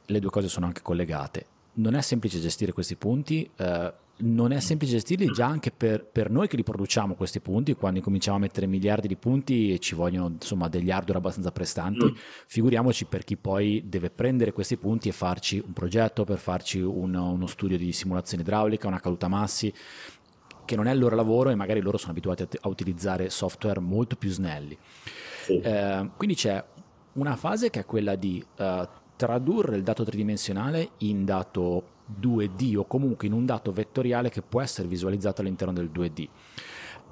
[0.06, 1.46] le due cose sono anche collegate.
[1.74, 6.32] Non è semplice gestire questi punti, uh, non è semplice gestirli già anche per, per,
[6.32, 9.94] noi che li produciamo questi punti, quando cominciamo a mettere miliardi di punti e ci
[9.94, 12.16] vogliono insomma degli hardware abbastanza prestanti, mm.
[12.48, 17.14] figuriamoci per chi poi deve prendere questi punti e farci un progetto per farci un,
[17.14, 19.72] uno studio di simulazione idraulica, una caduta massi,
[20.68, 23.80] che non è il loro lavoro e magari loro sono abituati a, a utilizzare software
[23.80, 24.78] molto più snelli.
[25.46, 25.60] Sì.
[25.60, 26.64] Eh, quindi c'è
[27.14, 32.86] una fase che è quella di uh, tradurre il dato tridimensionale in dato 2D o
[32.86, 36.28] comunque in un dato vettoriale che può essere visualizzato all'interno del 2D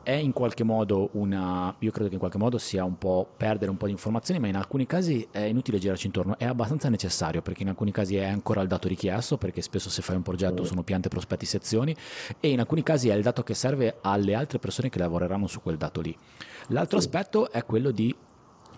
[0.05, 1.75] è in qualche modo una.
[1.79, 4.47] Io credo che in qualche modo sia un po' perdere un po' di informazioni, ma
[4.47, 6.37] in alcuni casi è inutile girarci intorno.
[6.37, 10.03] È abbastanza necessario perché in alcuni casi è ancora il dato richiesto, perché spesso se
[10.03, 11.95] fai un progetto sono piante, prospetti, sezioni,
[12.39, 15.59] e in alcuni casi è il dato che serve alle altre persone che lavoreranno su
[15.59, 16.15] quel dato lì.
[16.67, 18.15] L'altro aspetto è quello di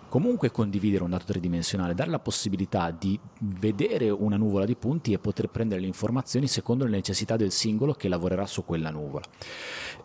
[0.07, 5.19] comunque condividere un dato tridimensionale, dare la possibilità di vedere una nuvola di punti e
[5.19, 9.25] poter prendere le informazioni secondo le necessità del singolo che lavorerà su quella nuvola.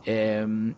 [0.02, 0.74] Ehm,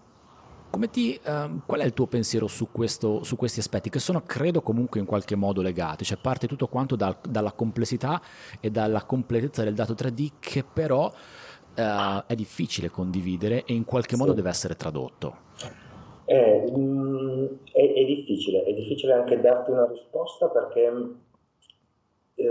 [0.90, 4.60] ti, um, qual è il tuo pensiero su, questo, su, questi aspetti che sono, credo,
[4.62, 6.04] comunque in qualche modo legati?
[6.04, 8.20] Cioè parte tutto quanto dal, dalla complessità
[8.60, 14.14] e dalla completezza del dato 3D che però uh, è difficile condividere e in qualche
[14.14, 14.20] sì.
[14.20, 15.36] modo deve essere tradotto.
[16.24, 20.92] È, mm, è, è, difficile, è difficile anche darti una risposta perché
[22.36, 22.48] eh,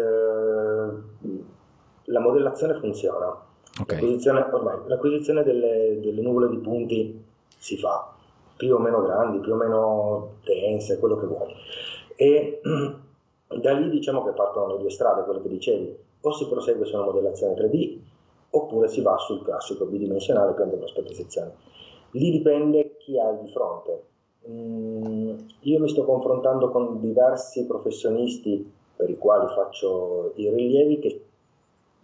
[2.05, 3.51] la modellazione funziona.
[3.81, 3.99] Okay.
[3.99, 7.31] L'acquisizione, ormai, l'acquisizione delle, delle nuvole di punti
[7.63, 8.13] si fa,
[8.57, 11.53] più o meno grandi, più o meno dense, quello che vuoi.
[12.17, 12.59] E
[13.47, 16.95] da lì diciamo che partono le due strade, quelle che dicevi, o si prosegue su
[16.95, 17.99] una modellazione 3D
[18.49, 21.55] oppure si va sul classico bidimensionale prende prospetto sezione.
[22.11, 24.03] Lì dipende chi hai di fronte.
[24.49, 31.25] Mm, io mi sto confrontando con diversi professionisti per i quali faccio i rilievi che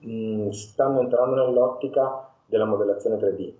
[0.05, 3.51] mm, stanno entrando nell'ottica della modellazione 3D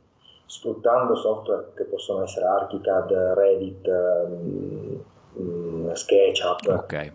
[0.50, 6.68] sfruttando software che possono essere ArchiCAD, Revit, um, um, SketchUp.
[6.68, 7.14] Ok.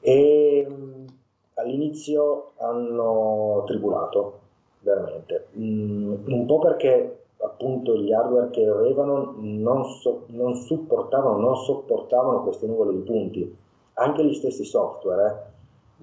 [0.00, 1.06] E um,
[1.54, 4.40] all'inizio hanno tribulato,
[4.80, 5.48] veramente.
[5.54, 12.66] un po' perché appunto gli hardware che avevano non, so, non supportavano, non sopportavano queste
[12.66, 13.56] nuvole di punti.
[13.94, 15.52] Anche gli stessi software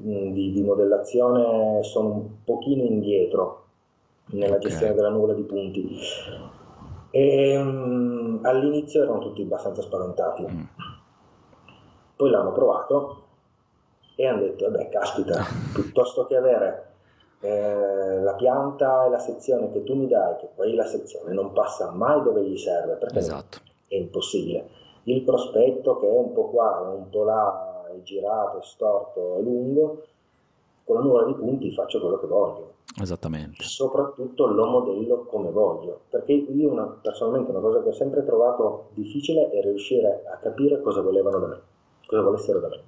[0.04, 3.66] eh, di, di, modellazione sono un pochino indietro
[4.28, 4.70] nella okay.
[4.70, 6.00] gestione della nuvola di punti.
[7.12, 10.46] E, um, all'inizio erano tutti abbastanza spaventati.
[10.50, 10.64] Mm.
[12.16, 13.24] Poi l'hanno provato
[14.16, 16.88] e hanno detto, vabbè, caspita, piuttosto che avere
[17.40, 21.54] eh, la pianta e la sezione che tu mi dai, che poi la sezione non
[21.54, 23.60] passa mai dove gli serve, perché esatto.
[23.88, 24.70] è impossibile.
[25.04, 29.42] Il prospetto che è un po' qua, un po' là, è girato, è storto, è
[29.42, 30.04] lungo,
[30.84, 32.74] con la nuvola di punti faccio quello che voglio.
[33.00, 33.64] Esattamente.
[33.64, 38.90] Soprattutto lo modello come voglio, perché io una, personalmente una cosa che ho sempre trovato
[38.94, 41.62] difficile è riuscire a capire cosa volevano da me,
[42.06, 42.82] cosa volessero da me.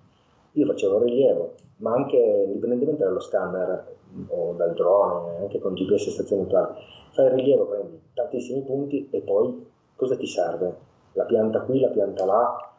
[0.53, 3.97] Io facevo rilievo, ma anche indipendentemente dallo scanner
[4.29, 6.73] o dal drone, anche con GPS e stazione virtuale,
[7.11, 9.63] fai il rilievo, prendi tantissimi punti e poi
[9.95, 10.87] cosa ti serve?
[11.13, 12.69] La pianta qui, la pianta là,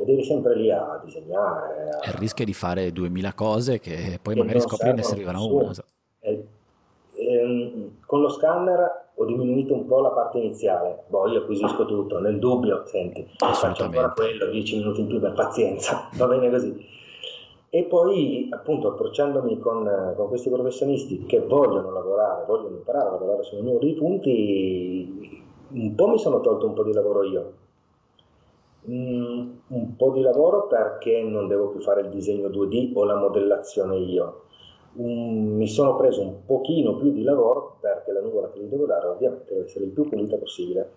[0.00, 1.88] ed eri sempre lì a disegnare.
[1.90, 2.10] A...
[2.10, 5.72] Il rischio di fare 2000 cose che poi che magari scopri ne servivano una.
[6.20, 6.46] E,
[7.14, 12.18] ehm, con lo scanner ho diminuito un po' la parte iniziale, boh, io acquisisco tutto,
[12.20, 16.88] nel dubbio, senti, faccio ancora quello, 10 minuti in più, per pazienza, va bene così.
[17.72, 23.44] E poi, appunto, approcciandomi con, con, questi professionisti che vogliono lavorare, vogliono imparare a lavorare
[23.44, 27.52] sui numeri di punti, un po' mi sono tolto un po' di lavoro io.
[28.88, 33.16] Mm, un po' di lavoro perché non devo più fare il disegno 2D o la
[33.16, 34.44] modellazione io.
[35.00, 38.84] Um, mi sono preso un pochino più di lavoro perché la nuvola che gli devo
[38.84, 40.92] dare ovviamente deve essere il più pulita possibile.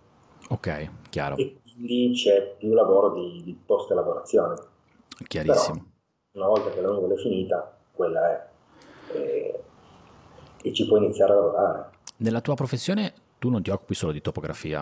[0.49, 1.37] Ok, chiaro.
[1.37, 4.55] E quindi c'è più lavoro di, di post-elaborazione.
[5.25, 5.85] Chiarissimo.
[6.31, 8.47] Però, una volta che la nuvola è finita, quella è.
[9.13, 9.63] E,
[10.61, 11.89] e ci puoi iniziare a lavorare.
[12.17, 14.81] Nella tua professione tu non ti occupi solo di topografia?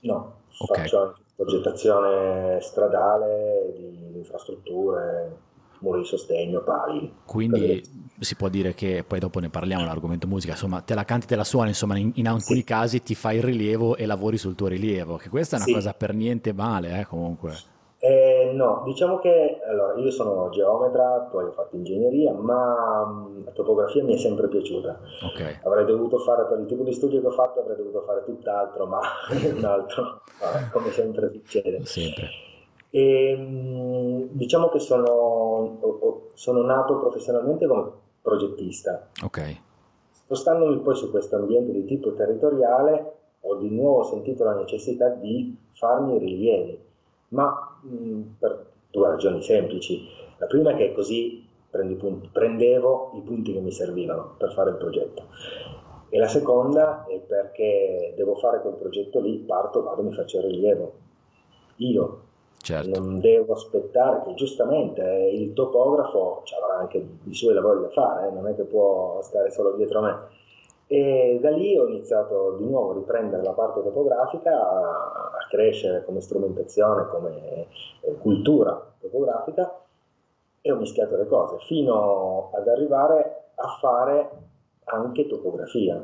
[0.00, 0.82] No, okay.
[0.82, 5.46] faccio anche progettazione stradale, di infrastrutture,
[5.80, 7.12] muri di sostegno, pali.
[7.24, 7.82] Quindi
[8.20, 11.36] si può dire che, poi dopo ne parliamo, l'argomento musica, insomma, te la canti, te
[11.36, 12.64] la suoni, insomma, in, in alcuni sì.
[12.64, 15.74] casi ti fai il rilievo e lavori sul tuo rilievo, che questa è una sì.
[15.74, 17.76] cosa per niente male, eh, comunque.
[18.00, 23.50] Eh, no, diciamo che allora, io sono geometra, poi ho fatto ingegneria, ma mh, la
[23.50, 25.00] topografia mi è sempre piaciuta.
[25.32, 25.58] Okay.
[25.64, 28.86] Avrei dovuto fare, per il tipo di studio che ho fatto, avrei dovuto fare tutt'altro,
[28.86, 29.00] ma
[29.52, 30.22] un altro,
[30.70, 31.84] come sempre succede.
[31.84, 32.46] Sempre.
[32.90, 37.90] E, diciamo che sono, sono, nato professionalmente come
[38.22, 39.08] progettista.
[39.24, 39.56] Ok.
[40.10, 45.56] Spostandomi poi su questo ambiente di tipo territoriale, ho di nuovo sentito la necessità di
[45.72, 46.86] farmi rilievi
[47.28, 50.06] ma mh, per due ragioni semplici.
[50.38, 54.76] La prima è che così punti, prendevo i punti che mi servivano per fare il
[54.76, 55.24] progetto.
[56.08, 60.44] E la seconda è perché devo fare quel progetto lì, parto, vado, mi faccio il
[60.44, 60.92] rilievo.
[61.76, 62.22] Io
[62.74, 63.00] certo.
[63.00, 68.30] non devo aspettare che giustamente il topografo avrà anche i suoi lavori da fare, eh,
[68.30, 70.36] non è che può stare solo dietro a me
[70.90, 76.20] e da lì ho iniziato di nuovo a riprendere la parte topografica, a, crescere come
[76.20, 77.66] strumentazione, come
[78.00, 79.80] eh, cultura topografica
[80.60, 84.30] e ho mischiato le cose fino ad arrivare a fare
[84.84, 86.02] anche topografia.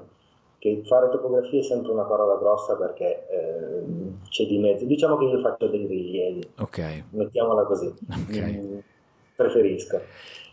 [0.59, 3.83] Che fare topografia è sempre una parola grossa perché eh,
[4.29, 4.85] c'è di mezzo.
[4.85, 7.05] Diciamo che io faccio dei rilievi, okay.
[7.11, 7.93] mettiamola così,
[8.29, 8.57] okay.
[8.59, 8.79] mm,
[9.37, 10.01] preferisco.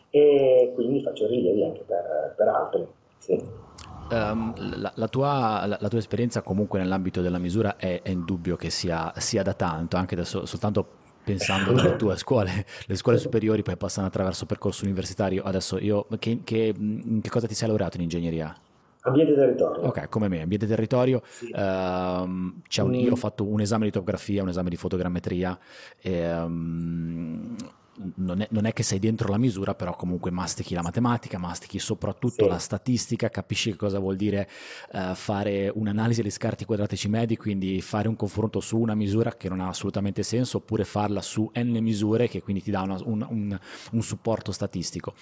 [0.09, 2.85] E quindi faccio rilievi anche per, per altri.
[3.19, 3.69] Sì.
[4.11, 8.57] Um, la, la, tua, la, la, tua, esperienza comunque nell'ambito della misura è, è indubbio
[8.57, 10.85] che sia, sia, da tanto, anche da so, soltanto
[11.23, 15.43] pensando alle tue scuole, le scuole superiori poi passano attraverso percorso universitario.
[15.43, 18.53] Adesso io, che, che, in che cosa ti sei laureato in ingegneria?
[19.03, 19.83] Ambiente territorio.
[19.83, 21.21] Ok, come me, ambiente territorio.
[21.25, 21.51] Sì.
[21.55, 25.57] Um, un, io ho fatto un esame di topografia, un esame di fotogrammetria.
[25.99, 27.55] E, um,
[28.15, 31.79] non è, non è, che sei dentro la misura, però comunque mastichi la matematica, mastichi
[31.79, 32.49] soprattutto sì.
[32.49, 34.47] la statistica, capisci che cosa vuol dire
[34.93, 39.49] uh, fare un'analisi degli scarti quadratici medi, quindi fare un confronto su una misura che
[39.49, 43.25] non ha assolutamente senso, oppure farla su n misure che quindi ti dà una, un,
[43.29, 43.59] un,
[43.91, 45.13] un, supporto statistico.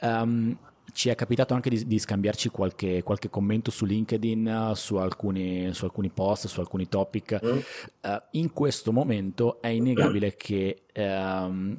[0.00, 0.56] Um,
[0.92, 5.72] ci è capitato anche di, di scambiarci qualche, qualche, commento su LinkedIn, uh, su, alcuni,
[5.72, 7.40] su, alcuni, post, su alcuni topic.
[7.44, 7.58] Mm.
[8.00, 11.76] Uh, in questo momento è innegabile che um,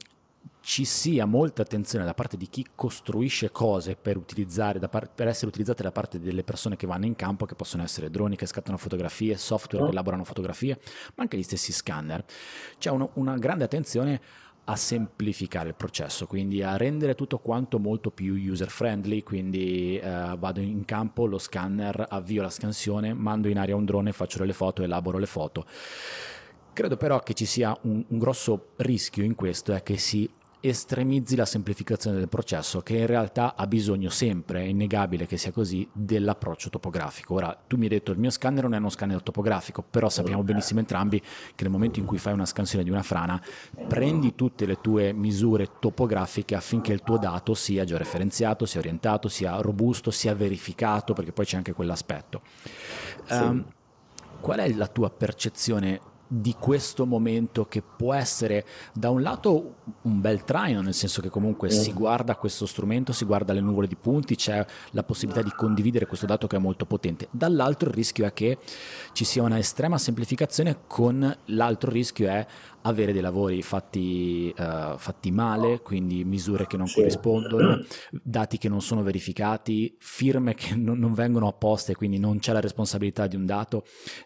[0.68, 4.20] ci sia molta attenzione da parte di chi costruisce cose per,
[4.90, 8.10] par- per, essere utilizzate da parte delle persone che vanno in campo, che possono essere
[8.10, 10.78] droni che scattano fotografie, software che elaborano fotografie,
[11.16, 12.26] ma anche gli stessi scanner.
[12.78, 14.20] C'è uno, una grande attenzione
[14.70, 20.36] a semplificare il processo, quindi a rendere tutto quanto molto più user friendly, quindi eh,
[20.38, 24.54] vado in campo, lo scanner, avvio la scansione, mando in aria un drone, faccio delle
[24.54, 25.66] foto, elaboro le foto.
[26.74, 30.30] Credo però che ci sia un, un grosso rischio in questo, è che si
[30.68, 35.52] estremizzi la semplificazione del processo che in realtà ha bisogno sempre, è innegabile che sia
[35.52, 37.36] così, dell'approccio topografico.
[37.36, 40.44] Ora, tu mi hai detto il mio scanner non è uno scanner topografico, però sappiamo
[40.44, 43.42] benissimo entrambi che nel momento in cui fai una scansione di una frana,
[43.88, 49.60] prendi tutte le tue misure topografiche affinché il tuo dato sia georeferenziato, sia orientato, sia
[49.62, 52.42] robusto, sia verificato, perché poi c'è anche quell'aspetto.
[53.26, 53.34] Sì.
[53.34, 53.66] Um,
[54.40, 60.20] qual è la tua percezione di questo momento che può essere da un lato un
[60.20, 63.96] bel traino, nel senso che comunque si guarda questo strumento, si guarda le nuvole di
[63.96, 67.28] punti, c'è la possibilità di condividere questo dato che è molto potente.
[67.32, 68.58] Dall'altro il rischio è che
[69.14, 72.46] ci sia una estrema semplificazione con l'altro rischio è
[72.88, 76.96] avere dei lavori fatti, uh, fatti male, quindi misure che non sì.
[76.96, 77.80] corrispondono,
[78.12, 82.60] dati che non sono verificati, firme che non, non, vengono apposte, quindi non c'è la
[82.60, 83.84] responsabilità di un dato.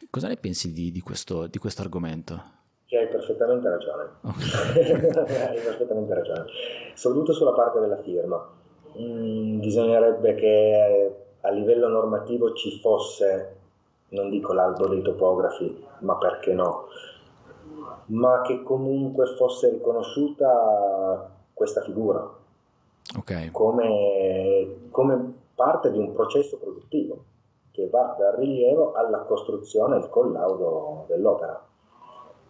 [0.09, 2.59] Cosa ne pensi di, di, questo, di questo argomento?
[2.85, 4.09] Che hai perfettamente ragione.
[4.21, 4.91] Okay.
[5.47, 6.45] hai perfettamente ragione.
[6.93, 8.59] Soprattutto sulla parte della firma.
[8.99, 13.55] Mm, bisognerebbe che a livello normativo ci fosse,
[14.09, 16.87] non dico l'albo dei topografi, ma perché no,
[18.11, 22.29] ma che comunque fosse riconosciuta questa figura
[23.17, 23.51] okay.
[23.51, 27.23] come, come, parte di un processo produttivo
[27.71, 31.63] che va dal rilievo alla costruzione e al collaudo dell'opera.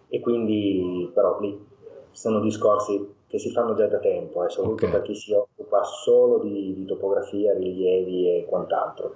[0.07, 1.67] E quindi però lì
[2.11, 4.97] sono discorsi che si fanno già da tempo, eh, soprattutto okay.
[4.97, 9.13] per chi si occupa solo di, di topografia, rilievi e quant'altro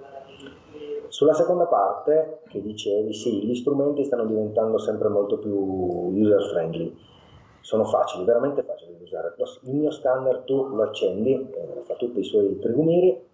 [1.08, 6.96] sulla seconda parte, che dicevi, sì, gli strumenti stanno diventando sempre molto più user friendly,
[7.60, 9.34] sono facili, veramente facili da usare.
[9.62, 13.24] Il mio scanner tu lo accendi, eh, fa tutti i suoi trigumiri,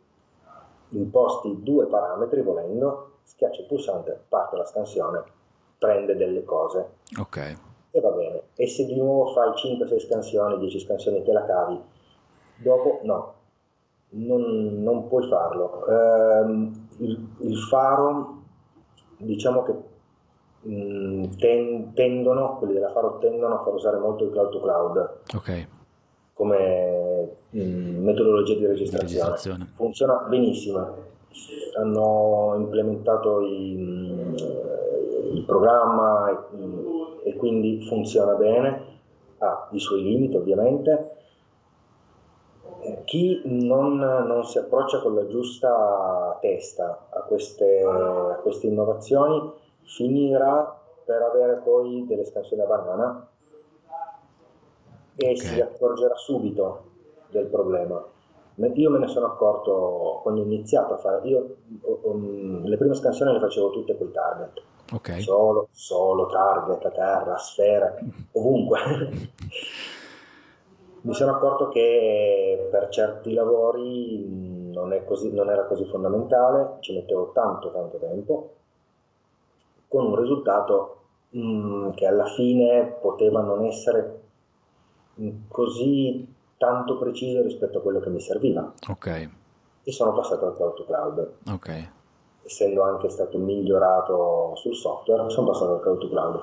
[0.90, 5.22] imposti due parametri volendo, schiaccia il pulsante, parte la scansione,
[5.78, 6.94] prende delle cose.
[7.18, 7.56] Ok.
[7.90, 8.42] E va bene.
[8.54, 11.80] E se di nuovo fai 5-6 scansioni, 10 scansioni te la cavi,
[12.56, 13.34] dopo no,
[14.12, 15.86] non, non puoi farlo.
[15.86, 16.70] Eh,
[17.02, 18.42] il, il, faro,
[19.18, 19.72] diciamo che
[20.62, 24.60] mh, mm, ten, tendono, quelli della faro tendono a far usare molto il cloud to
[24.60, 25.10] cloud.
[25.34, 25.66] Ok.
[26.34, 29.30] Come mh, mm, metodologia di registrazione.
[29.30, 29.72] registrazione.
[29.74, 31.10] Funziona benissimo.
[31.78, 34.34] Hanno implementato i, mm,
[35.34, 38.90] il programma e, e quindi funziona bene,
[39.38, 41.01] ha i suoi limiti ovviamente
[43.12, 49.52] chi non, non, si approccia con la giusta testa a queste, a queste, innovazioni
[49.82, 53.28] finirà per avere poi delle scansioni a banana
[55.14, 55.36] e okay.
[55.36, 56.84] si accorgerà subito
[57.28, 58.02] del problema.
[58.54, 61.56] Io me ne sono accorto quando ho iniziato a fare, io
[62.04, 65.20] um, le prime scansioni le facevo tutte col target, okay.
[65.20, 67.94] solo, solo target a terra, sfera,
[68.32, 68.78] ovunque.
[71.02, 77.32] mi sono accorto che per certi lavori non, così, non, era così fondamentale, ci mettevo
[77.32, 78.50] tanto tanto tempo,
[79.88, 81.00] con un risultato
[81.30, 84.20] mh, che alla fine poteva non essere
[85.48, 88.72] così tanto preciso rispetto a quello che mi serviva.
[88.88, 89.30] Ok.
[89.82, 91.32] E sono passato al cloud to cloud.
[91.50, 91.88] Ok.
[92.44, 96.40] Essendo anche stato migliorato sul software, sono passato al cloud to cloud.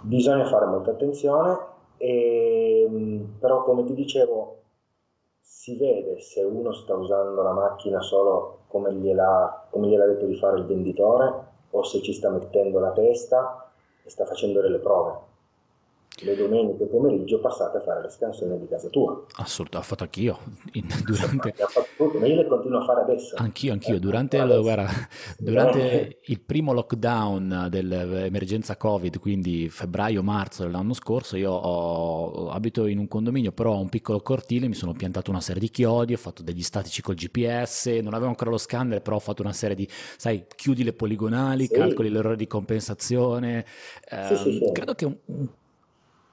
[0.00, 4.56] Bisogna fare molta attenzione e, ehm, però come ti dicevo,
[5.40, 10.36] si vede se uno sta usando la macchina solo come gliel'ha, come gliel'ha detto di
[10.36, 13.70] fare il venditore o se ci sta mettendo la testa
[14.02, 15.27] e sta facendo delle prove
[16.24, 19.24] le domeniche pomeriggio passate a fare le scansioni di casa tua.
[19.36, 20.38] Assolutamente, ho fatto anch'io.
[20.72, 21.54] In, durante...
[21.56, 23.36] Fatto ma io le continuo a fare adesso.
[23.36, 23.96] Anch'io, anch'io.
[23.96, 24.38] Eh, durante.
[24.38, 24.88] Guarda,
[25.38, 33.08] durante il primo lockdown dell'emergenza Covid, quindi febbraio-marzo dell'anno scorso, io ho, abito in un
[33.08, 36.42] condominio, però ho un piccolo cortile, mi sono piantato una serie di chiodi, ho fatto
[36.42, 39.88] degli statici col GPS, non avevo ancora lo scanner, però ho fatto una serie di,
[40.16, 41.74] sai, chiudi le poligonali, sì.
[41.74, 43.64] calcoli l'errore di compensazione.
[44.08, 45.48] Eh, sì, sì, credo che un, un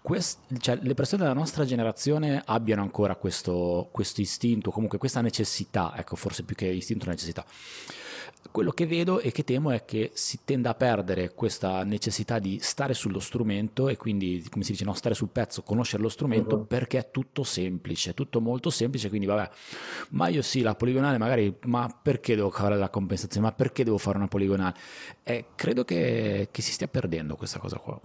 [0.05, 5.93] quest, cioè, le persone della nostra generazione abbiano ancora questo, questo istinto, comunque questa necessità,
[5.97, 7.43] ecco, forse più che istinto, necessità.
[8.51, 12.59] quello che vedo e che temo è che si tenda a perdere questa necessità di
[12.61, 16.55] stare sullo strumento e quindi, come si dice, no, stare sul pezzo, conoscere lo strumento
[16.55, 16.67] uh-huh.
[16.67, 19.49] perché è tutto semplice, tutto molto semplice, quindi vabbè,
[20.11, 23.97] ma io sì, la poligonale magari, ma perché devo fare la compensazione, ma perché devo
[23.97, 24.75] fare una poligonale?
[25.23, 27.99] Eh, credo che, che si stia perdendo questa cosa qua.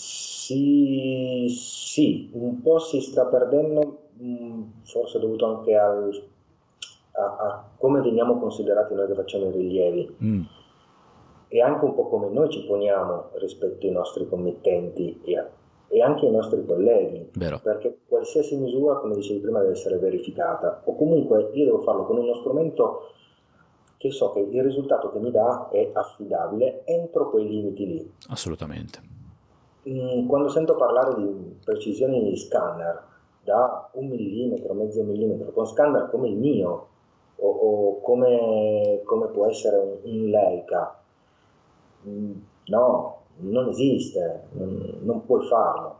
[0.00, 6.10] Sì, sì, un po' si sta perdendo, mm, forse dovuto anche al
[7.12, 10.42] a, a, come veniamo considerati noi che facciamo i rilievi mm.
[11.48, 15.44] e anche un po' come noi ci poniamo rispetto ai nostri committenti e,
[15.88, 17.60] e anche ai nostri colleghi, Vero.
[17.62, 22.16] perché qualsiasi misura, come dicevi prima, deve essere verificata o comunque io devo farlo con
[22.16, 23.12] uno strumento
[23.96, 28.12] che so che il risultato che mi dà è affidabile entro quei limiti lì.
[28.28, 29.18] Assolutamente.
[29.88, 33.02] Mm, quando sento parlare di precisioni di scanner
[33.42, 36.88] da un millimetro, mezzo millimetro, con scanner come il mio,
[37.36, 41.00] o, o come, come, può essere un, un Leica.
[42.06, 42.32] Mm,
[42.66, 45.98] no, non esiste, non, non puoi farlo.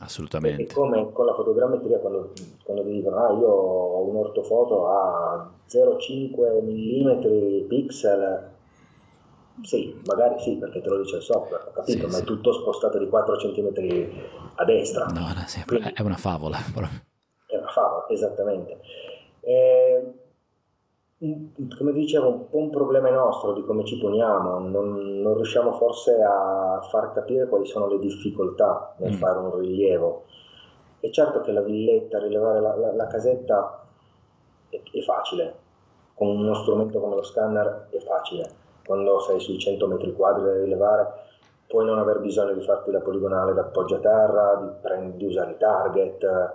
[0.00, 0.64] Assolutamente.
[0.64, 2.32] È come con la fotogrammetria quando,
[2.64, 8.50] quando ti dicono ah io ho un ortofoto a 0,5 mm pixel,
[9.60, 12.22] sì, magari sì, perché te lo dice il software, ho capito, sì, ma sì.
[12.22, 14.10] è tutto spostato di 4 cm
[14.56, 15.06] a destra.
[15.06, 16.56] No, no sì, Quindi, è una favola.
[16.56, 18.80] È una favola, esattamente.
[19.40, 20.12] Eh,
[21.76, 26.20] come dicevo, un po' un problema nostro di come ci poniamo, non, non, riusciamo forse
[26.20, 29.18] a far capire quali sono le difficoltà nel mm.
[29.18, 30.24] fare un rilievo.
[30.98, 33.86] È certo che la villetta, rilevare la, la, la casetta
[34.68, 35.54] è, è, facile,
[36.14, 38.50] con uno strumento come lo scanner è facile,
[38.84, 41.30] quando sei sui 100 metri quadri da rilevare
[41.66, 45.52] puoi non aver bisogno di farti la poligonale d'appoggio a terra, di, prend- di usare
[45.52, 46.54] i target,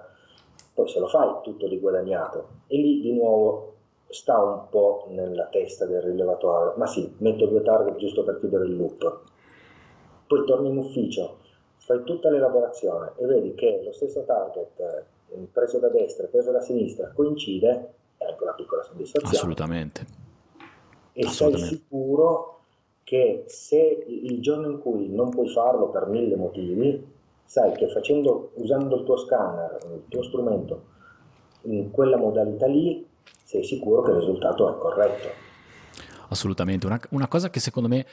[0.76, 3.74] poi se lo fai tutto di guadagnato e lì di nuovo
[4.10, 8.66] sta un po' nella testa del rilevatore, ma sì, metto due target giusto per chiudere
[8.66, 9.20] il loop.
[10.28, 11.40] Poi torni in ufficio,
[11.78, 14.80] fai tutta l'elaborazione e vedi che lo stesso target
[15.30, 19.36] eh, preso da destra e preso da sinistra coincide, è anche una piccola soddisfazione.
[19.36, 20.17] Assolutamente.
[21.20, 22.60] E sei sicuro
[23.04, 27.04] che se il giorno in cui non puoi farlo per mille motivi,
[27.44, 30.84] sai che facendo, usando il tuo scanner, il tuo strumento,
[31.64, 33.04] in quella modalità lì,
[33.44, 35.28] sei sicuro che il risultato è corretto.
[36.30, 38.06] Assolutamente, una, una cosa che secondo me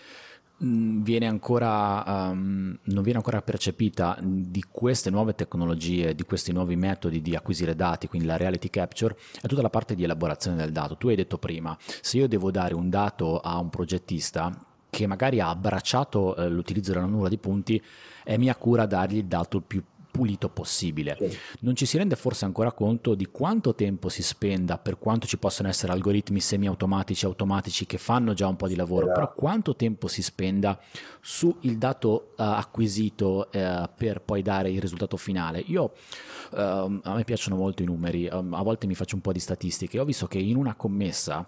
[0.59, 7.21] viene ancora, um, non viene ancora percepita di queste nuove tecnologie, di questi nuovi metodi
[7.21, 10.97] di acquisire dati, quindi la reality capture, è tutta la parte di elaborazione del dato.
[10.97, 14.53] Tu hai detto prima, se io devo dare un dato a un progettista
[14.89, 17.83] che magari ha abbracciato eh, l'utilizzo della nuvola di punti,
[18.23, 19.83] è mia cura dargli il dato più
[20.15, 21.19] pulito possibile.
[21.63, 25.39] Non ci si rende forse ancora conto di quanto tempo si spenda, per quanto ci
[25.39, 29.21] possono essere algoritmi semi-automatici, automatici che fanno già un po' di lavoro, esatto.
[29.21, 30.79] però quanto tempo si spenda
[31.21, 35.65] sul dato uh, acquisito uh, per poi dare il risultato finale.
[35.67, 35.95] Io,
[36.53, 39.41] uh, a me piacciono molto i numeri, um, a volte mi faccio un po' di
[39.41, 41.45] statistiche, ho visto che in una commessa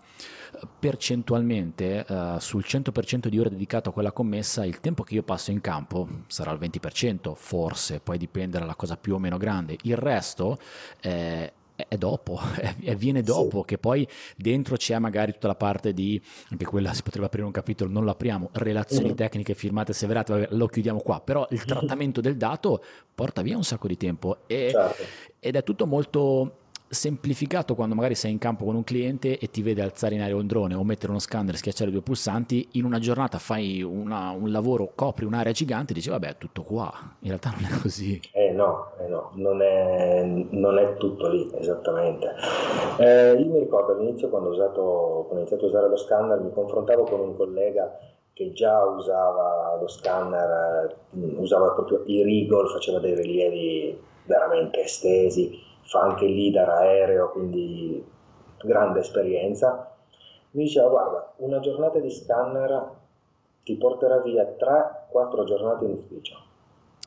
[0.78, 5.50] percentualmente uh, sul 100% di ore dedicato a quella commessa il tempo che io passo
[5.50, 9.76] in campo sarà il 20%, forse, poi dipende dalla cosa più o meno grande.
[9.82, 10.58] Il resto
[11.00, 12.40] eh, è dopo,
[12.80, 13.66] è, viene dopo, sì.
[13.66, 16.20] che poi dentro c'è magari tutta la parte di,
[16.50, 19.16] anche quella si potrebbe aprire un capitolo, non lo apriamo, relazioni mm-hmm.
[19.16, 22.82] tecniche firmate severate, vabbè, lo chiudiamo qua, però il trattamento del dato
[23.14, 25.02] porta via un sacco di tempo e, certo.
[25.38, 26.58] ed è tutto molto
[26.96, 30.34] semplificato quando magari sei in campo con un cliente e ti vede alzare in aria
[30.34, 34.50] un drone o mettere uno scanner, schiacciare due pulsanti, in una giornata fai una, un
[34.50, 36.90] lavoro, copri un'area gigante e dici vabbè è tutto qua,
[37.20, 38.20] in realtà non è così.
[38.32, 42.34] Eh no, eh no non, è, non, è, tutto lì esattamente.
[42.98, 44.82] Eh, io mi ricordo all'inizio quando ho, usato,
[45.26, 47.98] quando ho iniziato a usare lo scanner mi confrontavo con un collega
[48.32, 55.65] che già usava lo scanner, eh, usava proprio i rigol, faceva dei rilievi veramente estesi
[55.86, 58.04] fa anche leader aereo, quindi
[58.62, 59.94] grande esperienza,
[60.52, 62.90] mi diceva guarda, una giornata di scanner
[63.62, 66.36] ti porterà via 3-4 giornate in ufficio.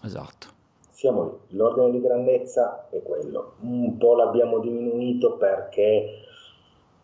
[0.04, 0.48] Esatto.
[0.90, 3.54] Siamo lì, l'ordine di grandezza è quello.
[3.62, 6.26] Un po' l'abbiamo diminuito perché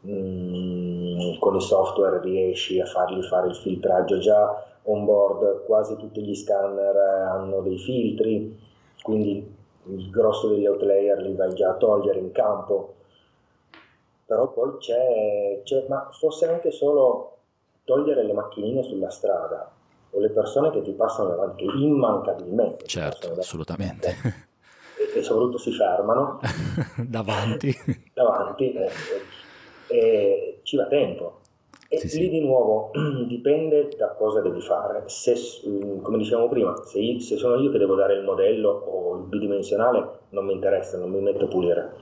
[0.01, 5.95] mh, mm, con il software riesci a fargli fare il filtraggio già on board, quasi
[5.95, 8.59] tutti gli scanner hanno dei filtri,
[9.01, 9.54] quindi
[9.87, 12.95] il grosso degli outlayer li vai già a togliere in campo,
[14.25, 17.37] però poi c'è, c'è, ma fosse anche solo
[17.83, 19.71] togliere le macchinine sulla strada
[20.09, 22.85] o le persone che ti passano davanti, che immancabilmente.
[22.85, 24.43] Certo, assolutamente.
[24.97, 26.39] E, e, soprattutto si fermano.
[27.05, 27.75] davanti.
[28.13, 28.89] davanti, e,
[29.87, 31.41] e, ci va tempo.
[31.95, 32.29] E sì, lì sì.
[32.29, 32.91] di nuovo
[33.27, 35.03] dipende da cosa devi fare.
[35.07, 35.35] Se,
[35.67, 39.15] mm, come dicevamo prima, se, io, se, sono io che devo dare il modello o
[39.17, 41.93] il bidimensionale, non mi interessa, non mi metto a pulire.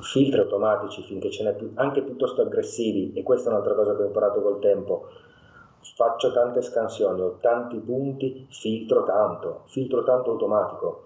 [0.00, 4.02] Filtri automatici finché ce n'è più, anche piuttosto aggressivi, e questa è un'altra cosa che
[4.02, 5.08] ho imparato col tempo.
[5.94, 11.04] Faccio tante scansioni, ho tanti punti, filtro tanto, filtro tanto automatico,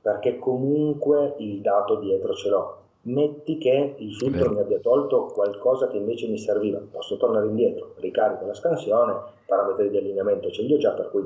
[0.00, 5.88] perché comunque il dato dietro ce l'ho metti che il filtro mi abbia tolto qualcosa
[5.88, 9.14] che invece mi serviva, posso tornare indietro, ricarico la scansione,
[9.46, 11.20] parametri di allineamento ce li ho già, per cui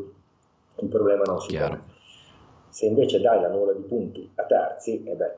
[0.78, 1.74] il problema non si Chiaro.
[1.74, 1.94] pone.
[2.68, 5.36] Se invece dai la nuvola di punti a terzi, e eh beh,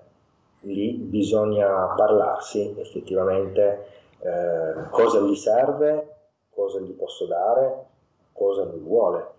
[0.62, 3.86] lì bisogna parlarsi effettivamente
[4.20, 6.16] eh, cosa gli serve,
[6.50, 7.86] cosa gli posso dare,
[8.32, 9.36] cosa mi vuole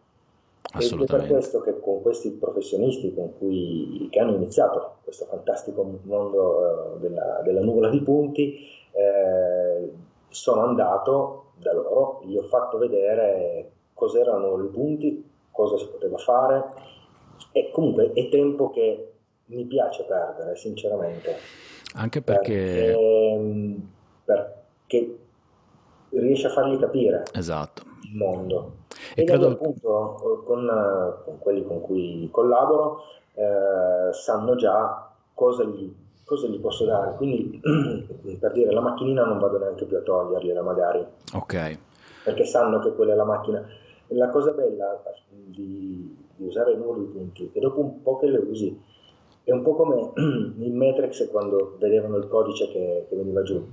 [0.78, 5.99] ed è per questo che con questi professionisti con cui, che hanno iniziato questo fantastico
[6.03, 8.55] mondo eh, della, della, nuvola di punti,
[8.91, 9.91] eh,
[10.28, 16.64] sono andato da loro, gli ho fatto vedere cos'erano i punti, cosa si poteva fare
[17.51, 19.14] e comunque è tempo che
[19.45, 21.36] mi piace perdere, sinceramente.
[21.95, 22.95] Anche perché...
[24.24, 25.18] Perché, perché
[26.12, 27.84] riesce a fargli capire esatto.
[28.03, 28.78] il mondo.
[29.15, 29.47] E, e credo...
[29.49, 30.67] appunto con,
[31.25, 33.01] con, quelli con cui collaboro
[33.33, 35.93] eh, sanno già cosa gli,
[36.25, 37.15] cosa gli, posso dare.
[37.15, 37.59] Quindi
[38.39, 41.05] per dire la macchinina non vado neanche più a togliergliela magari.
[41.33, 41.77] Ok.
[42.23, 43.65] Perché sanno che quella è la macchina.
[44.13, 48.17] La cosa bella di, di usare i numeri di punti è che dopo un po'
[48.17, 48.81] che le usi
[49.43, 50.11] è un po' come
[50.57, 53.65] in Matrix quando vedevano il codice che, che veniva giù.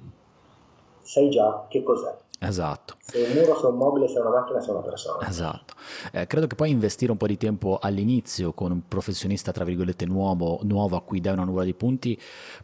[1.00, 2.75] Sai già che cos'è Esatto.
[3.16, 5.26] Se un muro, se un mobile, se una macchina, se una persona.
[5.26, 5.74] Esatto.
[6.12, 10.04] Eh, credo che poi investire un po' di tempo all'inizio con un professionista, tra virgolette,
[10.04, 12.20] nuovo, nuovo a cui dai una nuvola di punti,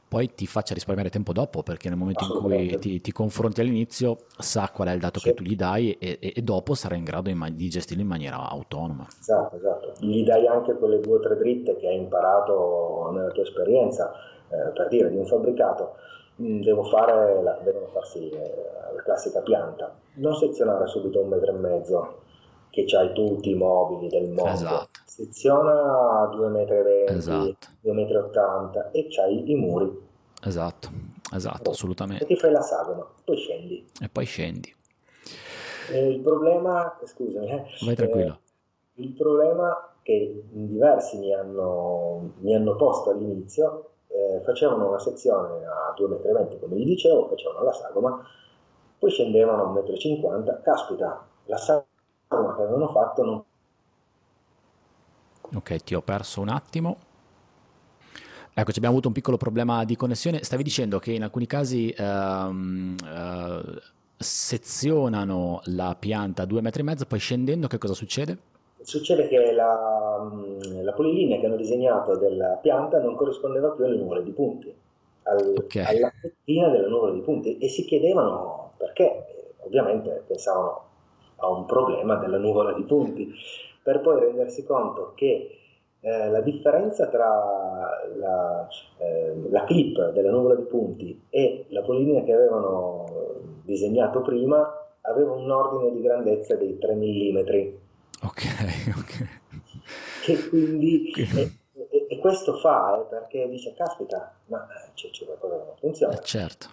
[0.06, 4.18] poi ti faccia risparmiare tempo dopo, perché nel momento in cui ti, ti, confronti all'inizio
[4.36, 5.28] sa qual è il dato sì.
[5.28, 8.08] che tu gli dai e, e, e dopo sarà in grado in, di gestirlo in
[8.08, 9.06] maniera autonoma.
[9.18, 9.94] Esatto, esatto.
[10.00, 14.12] Gli dai anche quelle due o tre dritte che hai imparato nella tua esperienza,
[14.50, 15.94] eh, per dire, di un fabbricato
[16.42, 21.58] devo fare la, devono farsi eh, la classica pianta, non sezionare subito un metro e
[21.58, 22.20] mezzo
[22.70, 25.00] che c'hai tutti i mobili del mondo, esatto.
[25.04, 27.68] seziona 2,20 metri, esatto.
[27.84, 30.10] 2,80 metri e c'hai i muri.
[30.44, 30.90] Esatto,
[31.34, 31.72] esatto, oh.
[31.72, 32.24] assolutamente.
[32.24, 33.86] E ti fai la sagoma, poi scendi.
[34.00, 34.74] E poi scendi.
[35.90, 38.38] E il problema, scusami, eh, vai tranquillo.
[38.96, 45.64] Eh, il problema che diversi mi hanno, mi hanno posto all'inizio eh, facevano una sezione
[45.64, 48.22] a 2,20 m, come vi dicevo, facevano la sagoma,
[48.98, 53.44] poi scendevano a 1,50 m, caspita, la sagoma che avevano fatto non...
[55.54, 56.96] Ok, ti ho perso un attimo.
[58.54, 60.42] Ecco, abbiamo avuto un piccolo problema di connessione.
[60.42, 63.80] Stavi dicendo che in alcuni casi um, uh,
[64.16, 68.51] sezionano la pianta a 2,5 m, poi scendendo che cosa succede?
[68.82, 73.96] Succede che la, mm, la, polilinea che hanno disegnato della pianta non corrispondeva più alle
[73.96, 74.74] nuvole di punti,
[75.24, 75.96] al, okay.
[75.96, 79.26] alla fettina delle nuvole di punti e si chiedevano perché,
[79.60, 80.90] ovviamente pensavano
[81.36, 83.32] a un problema della nuvola di punti,
[83.82, 85.58] per poi rendersi conto che
[86.00, 87.28] eh, la differenza tra
[88.16, 88.68] la,
[88.98, 93.04] eh, la, clip della nuvola di punti e la polilinea che avevano
[93.64, 94.68] disegnato prima
[95.02, 97.38] aveva un ordine di grandezza dei 3 mm
[98.24, 98.42] Ok,
[98.98, 99.28] ok.
[100.22, 101.10] Che quindi...
[101.10, 101.58] E,
[101.90, 106.14] e, e questo fa eh, perché dice, caspita, ma c'è, c'è qualcosa che non funziona.
[106.14, 106.68] Eh, certo.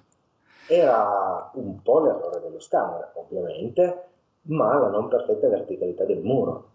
[0.68, 4.04] Era un po' l'errore dello scanner, ovviamente,
[4.44, 6.68] ma la non perfetta verticalità del muro.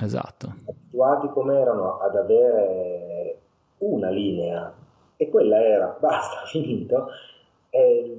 [0.00, 0.54] Esatto.
[0.66, 3.38] Abituati come erano ad avere
[3.78, 4.72] una linea
[5.16, 7.08] e quella era, basta, finito,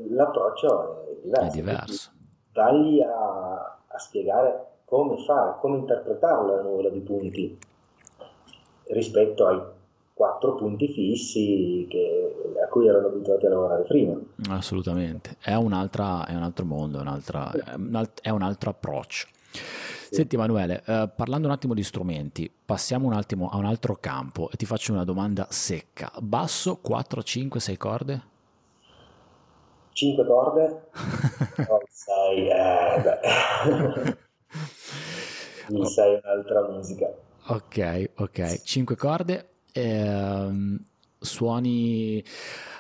[0.10, 1.48] l'approccio è diverso.
[1.48, 2.12] È diverso.
[2.52, 7.58] Tagli a, a spiegare come fare, come interpretarla la nuvola di punti
[8.88, 9.62] rispetto ai
[10.14, 14.18] quattro punti fissi che, a cui erano abituati a lavorare prima.
[14.50, 17.52] Assolutamente, è, un'altra, è un altro mondo, è, un'altra,
[18.22, 19.28] è un altro approccio.
[20.14, 24.50] Senti Emanuele, eh, parlando un attimo di strumenti, passiamo un attimo a un altro campo
[24.52, 26.12] e ti faccio una domanda secca.
[26.20, 28.22] Basso, 4, 5, 6 corde?
[29.94, 30.90] 5 corde?
[31.90, 34.18] 6, eh, beh.
[35.70, 35.86] Mi oh.
[35.86, 37.08] sai un'altra musica.
[37.48, 38.62] Ok, ok.
[38.64, 39.50] Cinque corde.
[39.72, 40.80] Ehm,
[41.20, 42.24] suoni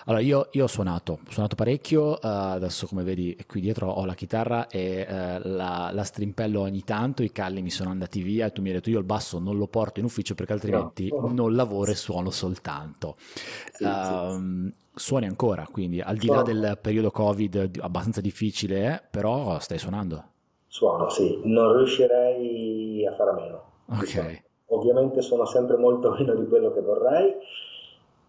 [0.06, 4.04] Allora, io, io ho suonato, ho suonato parecchio, eh, adesso come vedi qui dietro ho
[4.06, 8.48] la chitarra e eh, la, la strimpello ogni tanto, i calli mi sono andati via
[8.48, 11.08] e tu mi hai detto io il basso non lo porto in ufficio perché altrimenti
[11.10, 11.32] No.
[11.32, 13.16] non lavoro e suono soltanto.
[13.18, 13.32] Sì,
[13.72, 13.86] sì, sì.
[13.86, 19.78] Ehm, suoni ancora, quindi al di là del periodo Covid abbastanza difficile, eh, però stai
[19.78, 20.32] suonando.
[20.74, 21.40] Suono, sì.
[21.44, 23.64] Non riuscirei a fare a meno
[23.94, 24.30] di suono.
[24.30, 27.36] Ok, Ovviamente sono sempre molto meno di quello che vorrei,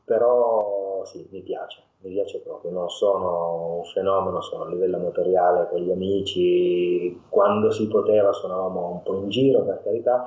[0.05, 2.71] però sì, mi piace, mi piace proprio.
[2.71, 7.21] Non sono un fenomeno, sono a livello amatoriale con gli amici.
[7.29, 10.27] Quando si poteva suonavamo un po' in giro, per carità,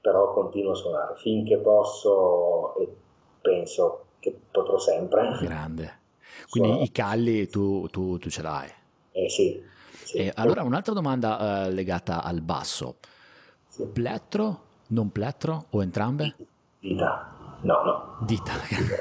[0.00, 2.88] però continuo a suonare finché posso e
[3.40, 5.28] penso che potrò sempre.
[5.36, 6.02] grande.
[6.48, 6.92] Quindi i Suono.
[6.92, 8.70] calli tu, tu- tu ce l'hai.
[9.12, 9.62] Eh sì,
[10.08, 12.96] sì, E allora un'altra domanda eh, legata al basso.
[13.68, 13.84] sì.
[13.92, 16.34] Plettro, non plettro o entrambe?
[16.80, 17.37] Dita.
[17.60, 18.16] No, no.
[18.20, 18.52] Dita.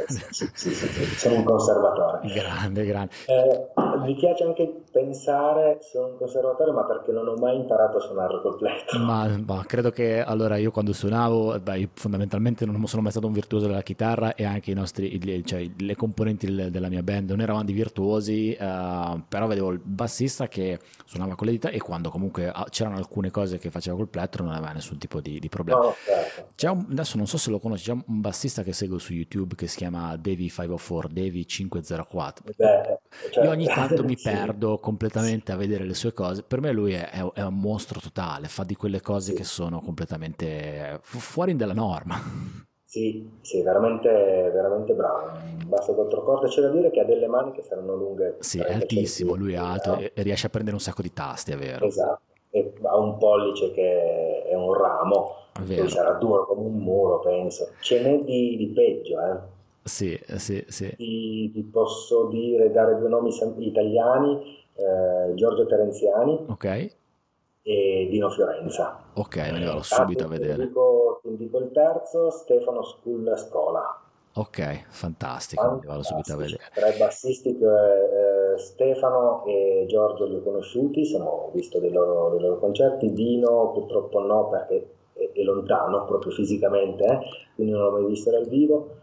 [0.07, 2.27] Sì, sì, sì, Sono un conservatore.
[2.33, 3.11] Grande, grande.
[3.25, 3.67] Eh,
[3.99, 8.41] mi piace anche pensare, sono un conservatore, ma perché non ho mai imparato a suonare
[8.41, 8.99] col plettro.
[8.99, 13.27] Ma, ma credo che allora io quando suonavo, eh, beh, fondamentalmente non sono mai stato
[13.27, 17.03] un virtuoso della chitarra e anche i nostri, i- cioè le componenti del- della mia
[17.03, 21.69] band non eravamo dei virtuosi, eh, però vedevo il bassista che suonava con le dita
[21.69, 25.21] e quando comunque ah, c'erano alcune cose che faceva col plettro non aveva nessun tipo
[25.21, 25.79] di, di problema.
[25.79, 26.47] No, certo.
[26.55, 29.55] C'è un, adesso non so se lo conosci, c'è un bassista che seguo su YouTube
[29.55, 32.43] che si chiama Davy504, Davy504.
[32.57, 36.43] Beh, cioè, Io ogni tanto mi sì, perdo completamente a vedere le sue cose.
[36.43, 39.81] Per me lui è, è- un mostro totale, fa di quelle cose che sì, sono
[39.81, 42.19] completamente fu- fuori dalla norma.
[42.83, 45.31] sì, sì, veramente, veramente bravo.
[45.67, 46.47] Basta quattro corde.
[46.47, 49.53] C'è da dire che ha delle mani che saranno lunghe Sì, è 30 altissimo, lui
[49.53, 49.97] è alto no?
[49.97, 51.87] e e riesce a prendere un sacco di tasti, è vero.
[51.87, 52.35] Esatto.
[52.49, 55.87] E ha un pollice che è un ramo, vero.
[55.89, 57.75] sarà duro come un muro, penso.
[57.79, 59.39] Ce n'è di, di peggio, eh.
[59.83, 60.95] Sì, sì, sì.
[60.95, 66.65] Ti, ti posso dire, dare due nomi italiani, eh, Giorgio Terenziani Ok,
[67.61, 68.99] e Dino Fiorenza.
[69.15, 70.55] ok, me ne vado Ah, subito a ti, ti vedere.
[70.55, 74.01] dico, ti dico il terzo, Stefano Sculla Scola.
[74.35, 76.63] Ok, fantastico, me ne vado subito a vedere.
[76.73, 81.91] Tra i bassisti che eh, Stefano e Giorgio li ho conosciuti, sono, ho visto dei
[81.91, 87.19] loro, dei loro concerti, Dino purtroppo no perché è, è lontano proprio fisicamente, eh,
[87.55, 88.95] quindi non l'ho mai visto dal vivo.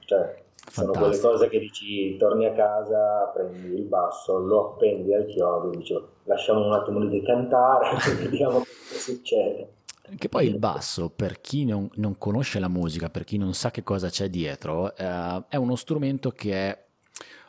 [0.00, 5.26] Cioè, sono quelle cose che dici, torni a casa, prendi il basso, lo appendi al
[5.26, 9.72] chiodo, dici, lasciamo un attimo di cantare, vediamo cosa succede.
[10.16, 13.70] Che poi il basso, per chi non, non conosce la musica, per chi non sa
[13.70, 16.84] che cosa c'è dietro, eh, è uno strumento che è,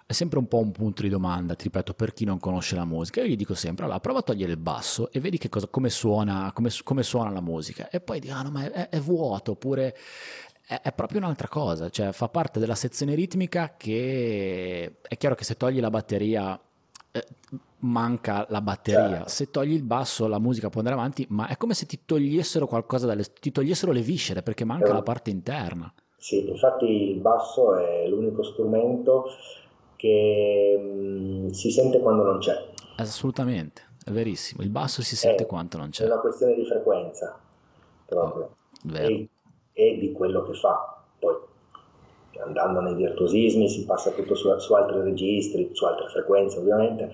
[0.10, 2.84] è sempre un po' un punto di domanda, ti ripeto, per chi non conosce la
[2.84, 3.22] musica.
[3.22, 5.92] Io gli dico sempre, allora prova a togliere il basso e vedi che cosa, come,
[5.92, 7.90] suona, come, come suona la musica.
[7.92, 9.96] E poi dici, ah no, ma è, è vuoto, oppure
[10.66, 15.44] è, è proprio un'altra cosa, cioè fa parte della sezione ritmica che è chiaro che
[15.44, 16.60] se togli la batteria
[17.12, 17.28] eh,
[17.82, 19.30] manca la batteria, Certo.
[19.30, 22.66] se togli il basso la musica può andare avanti, ma è come se ti togliessero
[22.66, 25.94] qualcosa dalle, ti togliessero le viscere perché manca la un- parte interna.
[26.18, 29.28] Sì, infatti il basso è l'unico strumento
[30.00, 32.56] che mm, si sente quando non c'è.
[32.96, 36.66] Assolutamente, è verissimo, il basso si sente È, quanto non è c'è, una questione di
[36.66, 37.38] frequenza
[38.06, 39.14] proprio vero.
[39.14, 39.30] e,
[39.74, 41.02] e di quello che fa.
[41.20, 41.36] Poi
[42.40, 47.12] andando nei virtuosismi si passa tutto su, su altri registri, su altre frequenze ovviamente,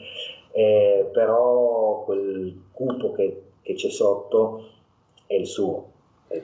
[0.52, 4.70] eh, però quel cupo che, che c'è sotto
[5.26, 5.92] è il suo.
[6.28, 6.44] E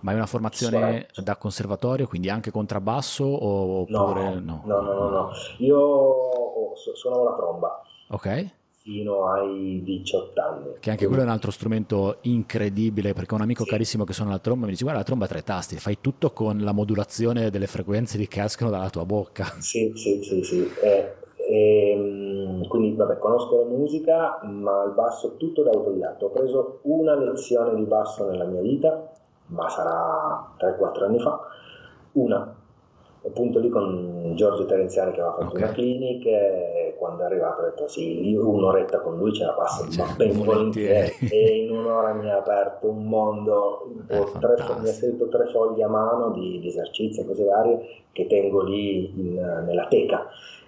[0.00, 4.62] Ma è una formazione da conservatorio, quindi anche contrabbasso oppure No, no?
[4.64, 5.30] no, no, no, no.
[5.58, 8.50] Io suonavo la tromba Ok?
[8.82, 10.64] fino ai 18 anni.
[10.80, 14.30] Che anche quello è un altro strumento incredibile perché un amico sì, carissimo che suona
[14.30, 17.50] la tromba mi dice guarda la tromba ha tre tasti, fai tutto con la modulazione
[17.50, 19.44] delle frequenze che escono dalla tua bocca.
[19.60, 20.70] sì, sì, sì, sì.
[20.82, 21.14] Eh,
[21.50, 26.24] ehm, quindi, vabbè, conosco la musica, ma il basso tutto da autodidatta.
[26.24, 29.10] Ho preso una lezione di basso nella mia vita,
[29.50, 31.40] ma sarà 3-4 anni fa.
[32.12, 32.54] Una.
[33.22, 37.60] Appunto lì con Giorgio Terenziani che aveva fatto una Ok, clinic e quando è arrivato
[37.60, 41.28] ho detto sì, io un'oretta con lui ce la passo, cioè, ma ben volentieri.
[41.30, 45.82] E in un'ora mi ha aperto un mondo, ho tre mi ha scritto tre fogli
[45.82, 50.26] a mano di, di esercizi e cose varie che tengo lì in- nella teca,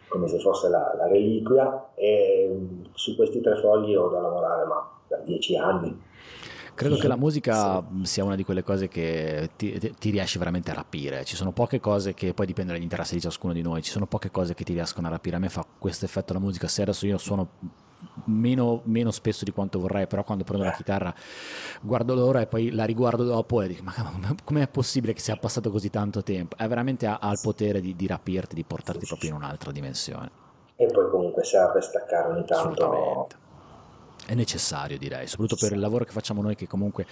[0.09, 2.55] come se fosse la, la reliquia e
[2.93, 6.03] su questi tre fogli ho da lavorare ma da dieci anni.
[6.83, 10.39] Credo che la Sì, musica mh, sia una di quelle cose che ti, ti- riesce
[10.39, 11.25] veramente a rapire.
[11.25, 13.83] Ci sono poche cose che poi dipende dagli interessi di ciascuno di noi.
[13.83, 15.37] Ci sono poche cose che ti riescono a rapire.
[15.37, 16.67] A me fa questo effetto la musica.
[16.69, 17.51] Se adesso io suono
[18.25, 21.15] meno, meno, spesso di quanto vorrei, però quando prendo la chitarra
[21.81, 23.95] guardo l'ora e poi la riguardo dopo e dico ma
[24.45, 26.57] com'è possibile che sia passato così tanto tempo?
[26.57, 30.31] È veramente ha, ha il potere di, di rapirti, di portarti proprio in un'altra dimensione.
[30.77, 33.29] E poi comunque serve staccare ogni tanto.
[34.25, 37.07] È necessario direi, soprattutto per il lavoro che facciamo noi che comunque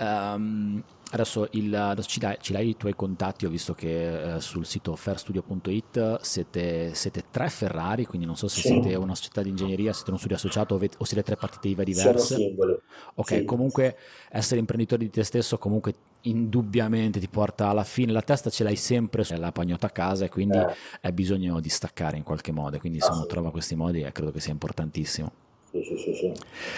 [0.00, 4.38] um, adesso, il, adesso ci, dai, ci, dai, i tuoi contatti, ho visto che uh,
[4.40, 8.68] sul sito fairstudio.it siete, siete, tre Ferrari, quindi non so se sì.
[8.68, 11.68] siete una società di ingegneria, siete uno studio associato o, vet- o siete tre partite
[11.68, 12.26] IVA diverse.
[12.26, 12.76] Siamo singoli.
[13.14, 13.44] Ok, sì.
[13.44, 13.96] comunque
[14.30, 18.76] essere imprenditore di te stesso comunque indubbiamente ti porta alla fine, la testa ce l'hai
[18.76, 20.74] sempre la pagnotta a casa e quindi eh.
[21.02, 23.28] hai bisogno di staccare in qualche modo, quindi se ah, uno sì.
[23.28, 25.43] trova questi modi eh, credo che sia importantissimo.
[25.74, 26.32] Sì, sì, sì, sì.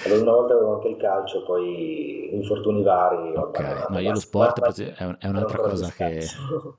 [0.07, 3.37] Allora, una volta avevo anche il calcio, poi infortuni vari.
[3.37, 6.27] Ok, vabbè, no, io lo sport è, è un'altra cosa che...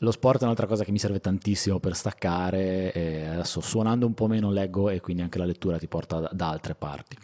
[0.00, 4.28] Lo sport è un'altra cosa che mi serve tantissimo per staccare, adesso suonando un po'
[4.28, 7.16] meno leggo e quindi anche la lettura ti porta da, da altre parti.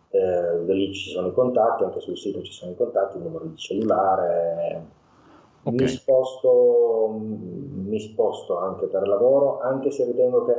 [0.10, 3.45] Eh, lì ci sono i contatti, anche sul sito ci sono i contatti, il numero
[3.45, 4.84] di cellulare.
[5.62, 5.80] Okay.
[5.80, 10.56] Mi, sposto, mi sposto anche per lavoro, anche se ritengo che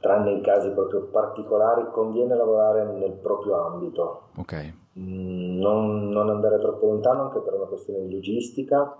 [0.00, 4.22] tranne in casi proprio particolari, conviene lavorare nel proprio ambito.
[4.36, 4.72] Ok.
[4.98, 8.96] Mm, non, non, andare troppo lontano anche per una questione di logistica,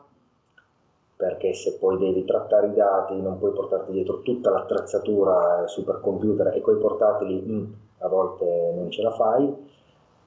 [1.17, 6.61] perché se poi devi trattare i dati non puoi portarti dietro tutta l'attrezzatura supercomputer e
[6.61, 7.65] coi portatili mm,
[7.99, 9.67] a volte non ce la fai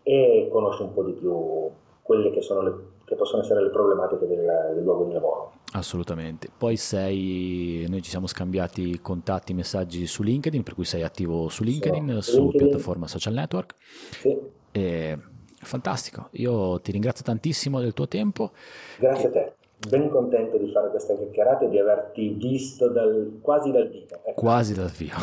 [0.04, 1.70] e conosci un po' di più
[2.02, 5.52] quelle che sono le che possono essere le problematiche del, del, luogo di lavoro.
[5.74, 6.50] Assolutamente.
[6.56, 11.64] Poi sei, noi ci siamo scambiati contatti, messaggi su LinkedIn, per cui sei attivo su
[11.64, 12.68] LinkedIn, sì, su LinkedIn.
[12.68, 13.76] piattaforma social network.
[14.20, 14.38] Sì.
[14.72, 15.18] E,
[15.62, 18.52] fantastico, io ti ringrazio tantissimo del tuo tempo.
[18.98, 19.28] Grazie e...
[19.28, 19.54] a te
[19.88, 24.16] ben contento di fare questa chiacchierata e di averti visto dal, quasi dal vivo.
[24.24, 24.40] Ecco.
[24.40, 25.18] Quasi dal vivo.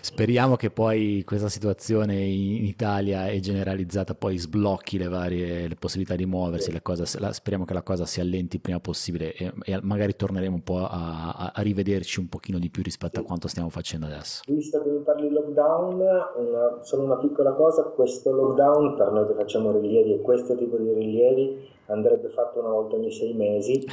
[0.00, 6.14] Speriamo che poi questa situazione in Italia è generalizzata, poi sblocchi le varie le possibilità
[6.14, 6.80] di muoversi, sì.
[6.80, 10.54] cose, la, speriamo che la cosa si allenti il prima possibile e, e magari torneremo
[10.54, 13.20] un po' a, a, rivederci un pochino di più rispetto sì.
[13.20, 14.42] a quanto stiamo facendo adesso.
[14.46, 19.26] Visto che mi parli di lockdown, una, solo una piccola cosa, questo lockdown per noi
[19.26, 23.86] che facciamo rilievi e questo tipo di rilievi andrebbe fatto una volta ogni sei mesi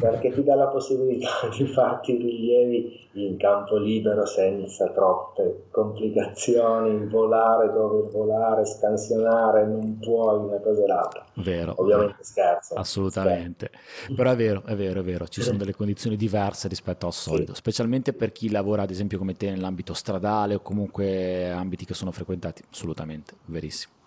[0.00, 7.70] perché ti dà la possibilità di farti rilievi in campo libero senza troppe complicazioni, volare
[7.70, 11.24] dove volare, scansionare, non puoi una cosa e l'altra.
[11.34, 11.74] Vero.
[11.76, 12.74] Ovviamente scherzo.
[12.74, 13.70] Assolutamente.
[13.72, 14.14] Scherzo.
[14.14, 17.52] Però è vero, è vero, è vero, ci sono delle condizioni diverse rispetto al solito,
[17.52, 17.58] sì.
[17.58, 22.12] specialmente per chi lavora ad esempio come te nell'ambito stradale o comunque ambiti che sono
[22.12, 24.00] frequentati, assolutamente, verissimo.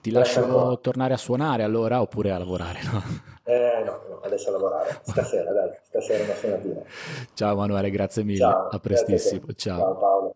[0.00, 2.80] Ti lascio tornare a suonare allora oppure a lavorare?
[2.84, 3.02] No?
[3.44, 5.00] Eh, no, no, adesso a lavorare.
[5.02, 6.80] Stasera, dai, stasera una suonatina.
[7.34, 8.38] Ciao Manuele, grazie mille.
[8.38, 9.52] Ciao, a prestissimo.
[9.54, 9.78] Ciao.
[9.78, 10.34] Ciao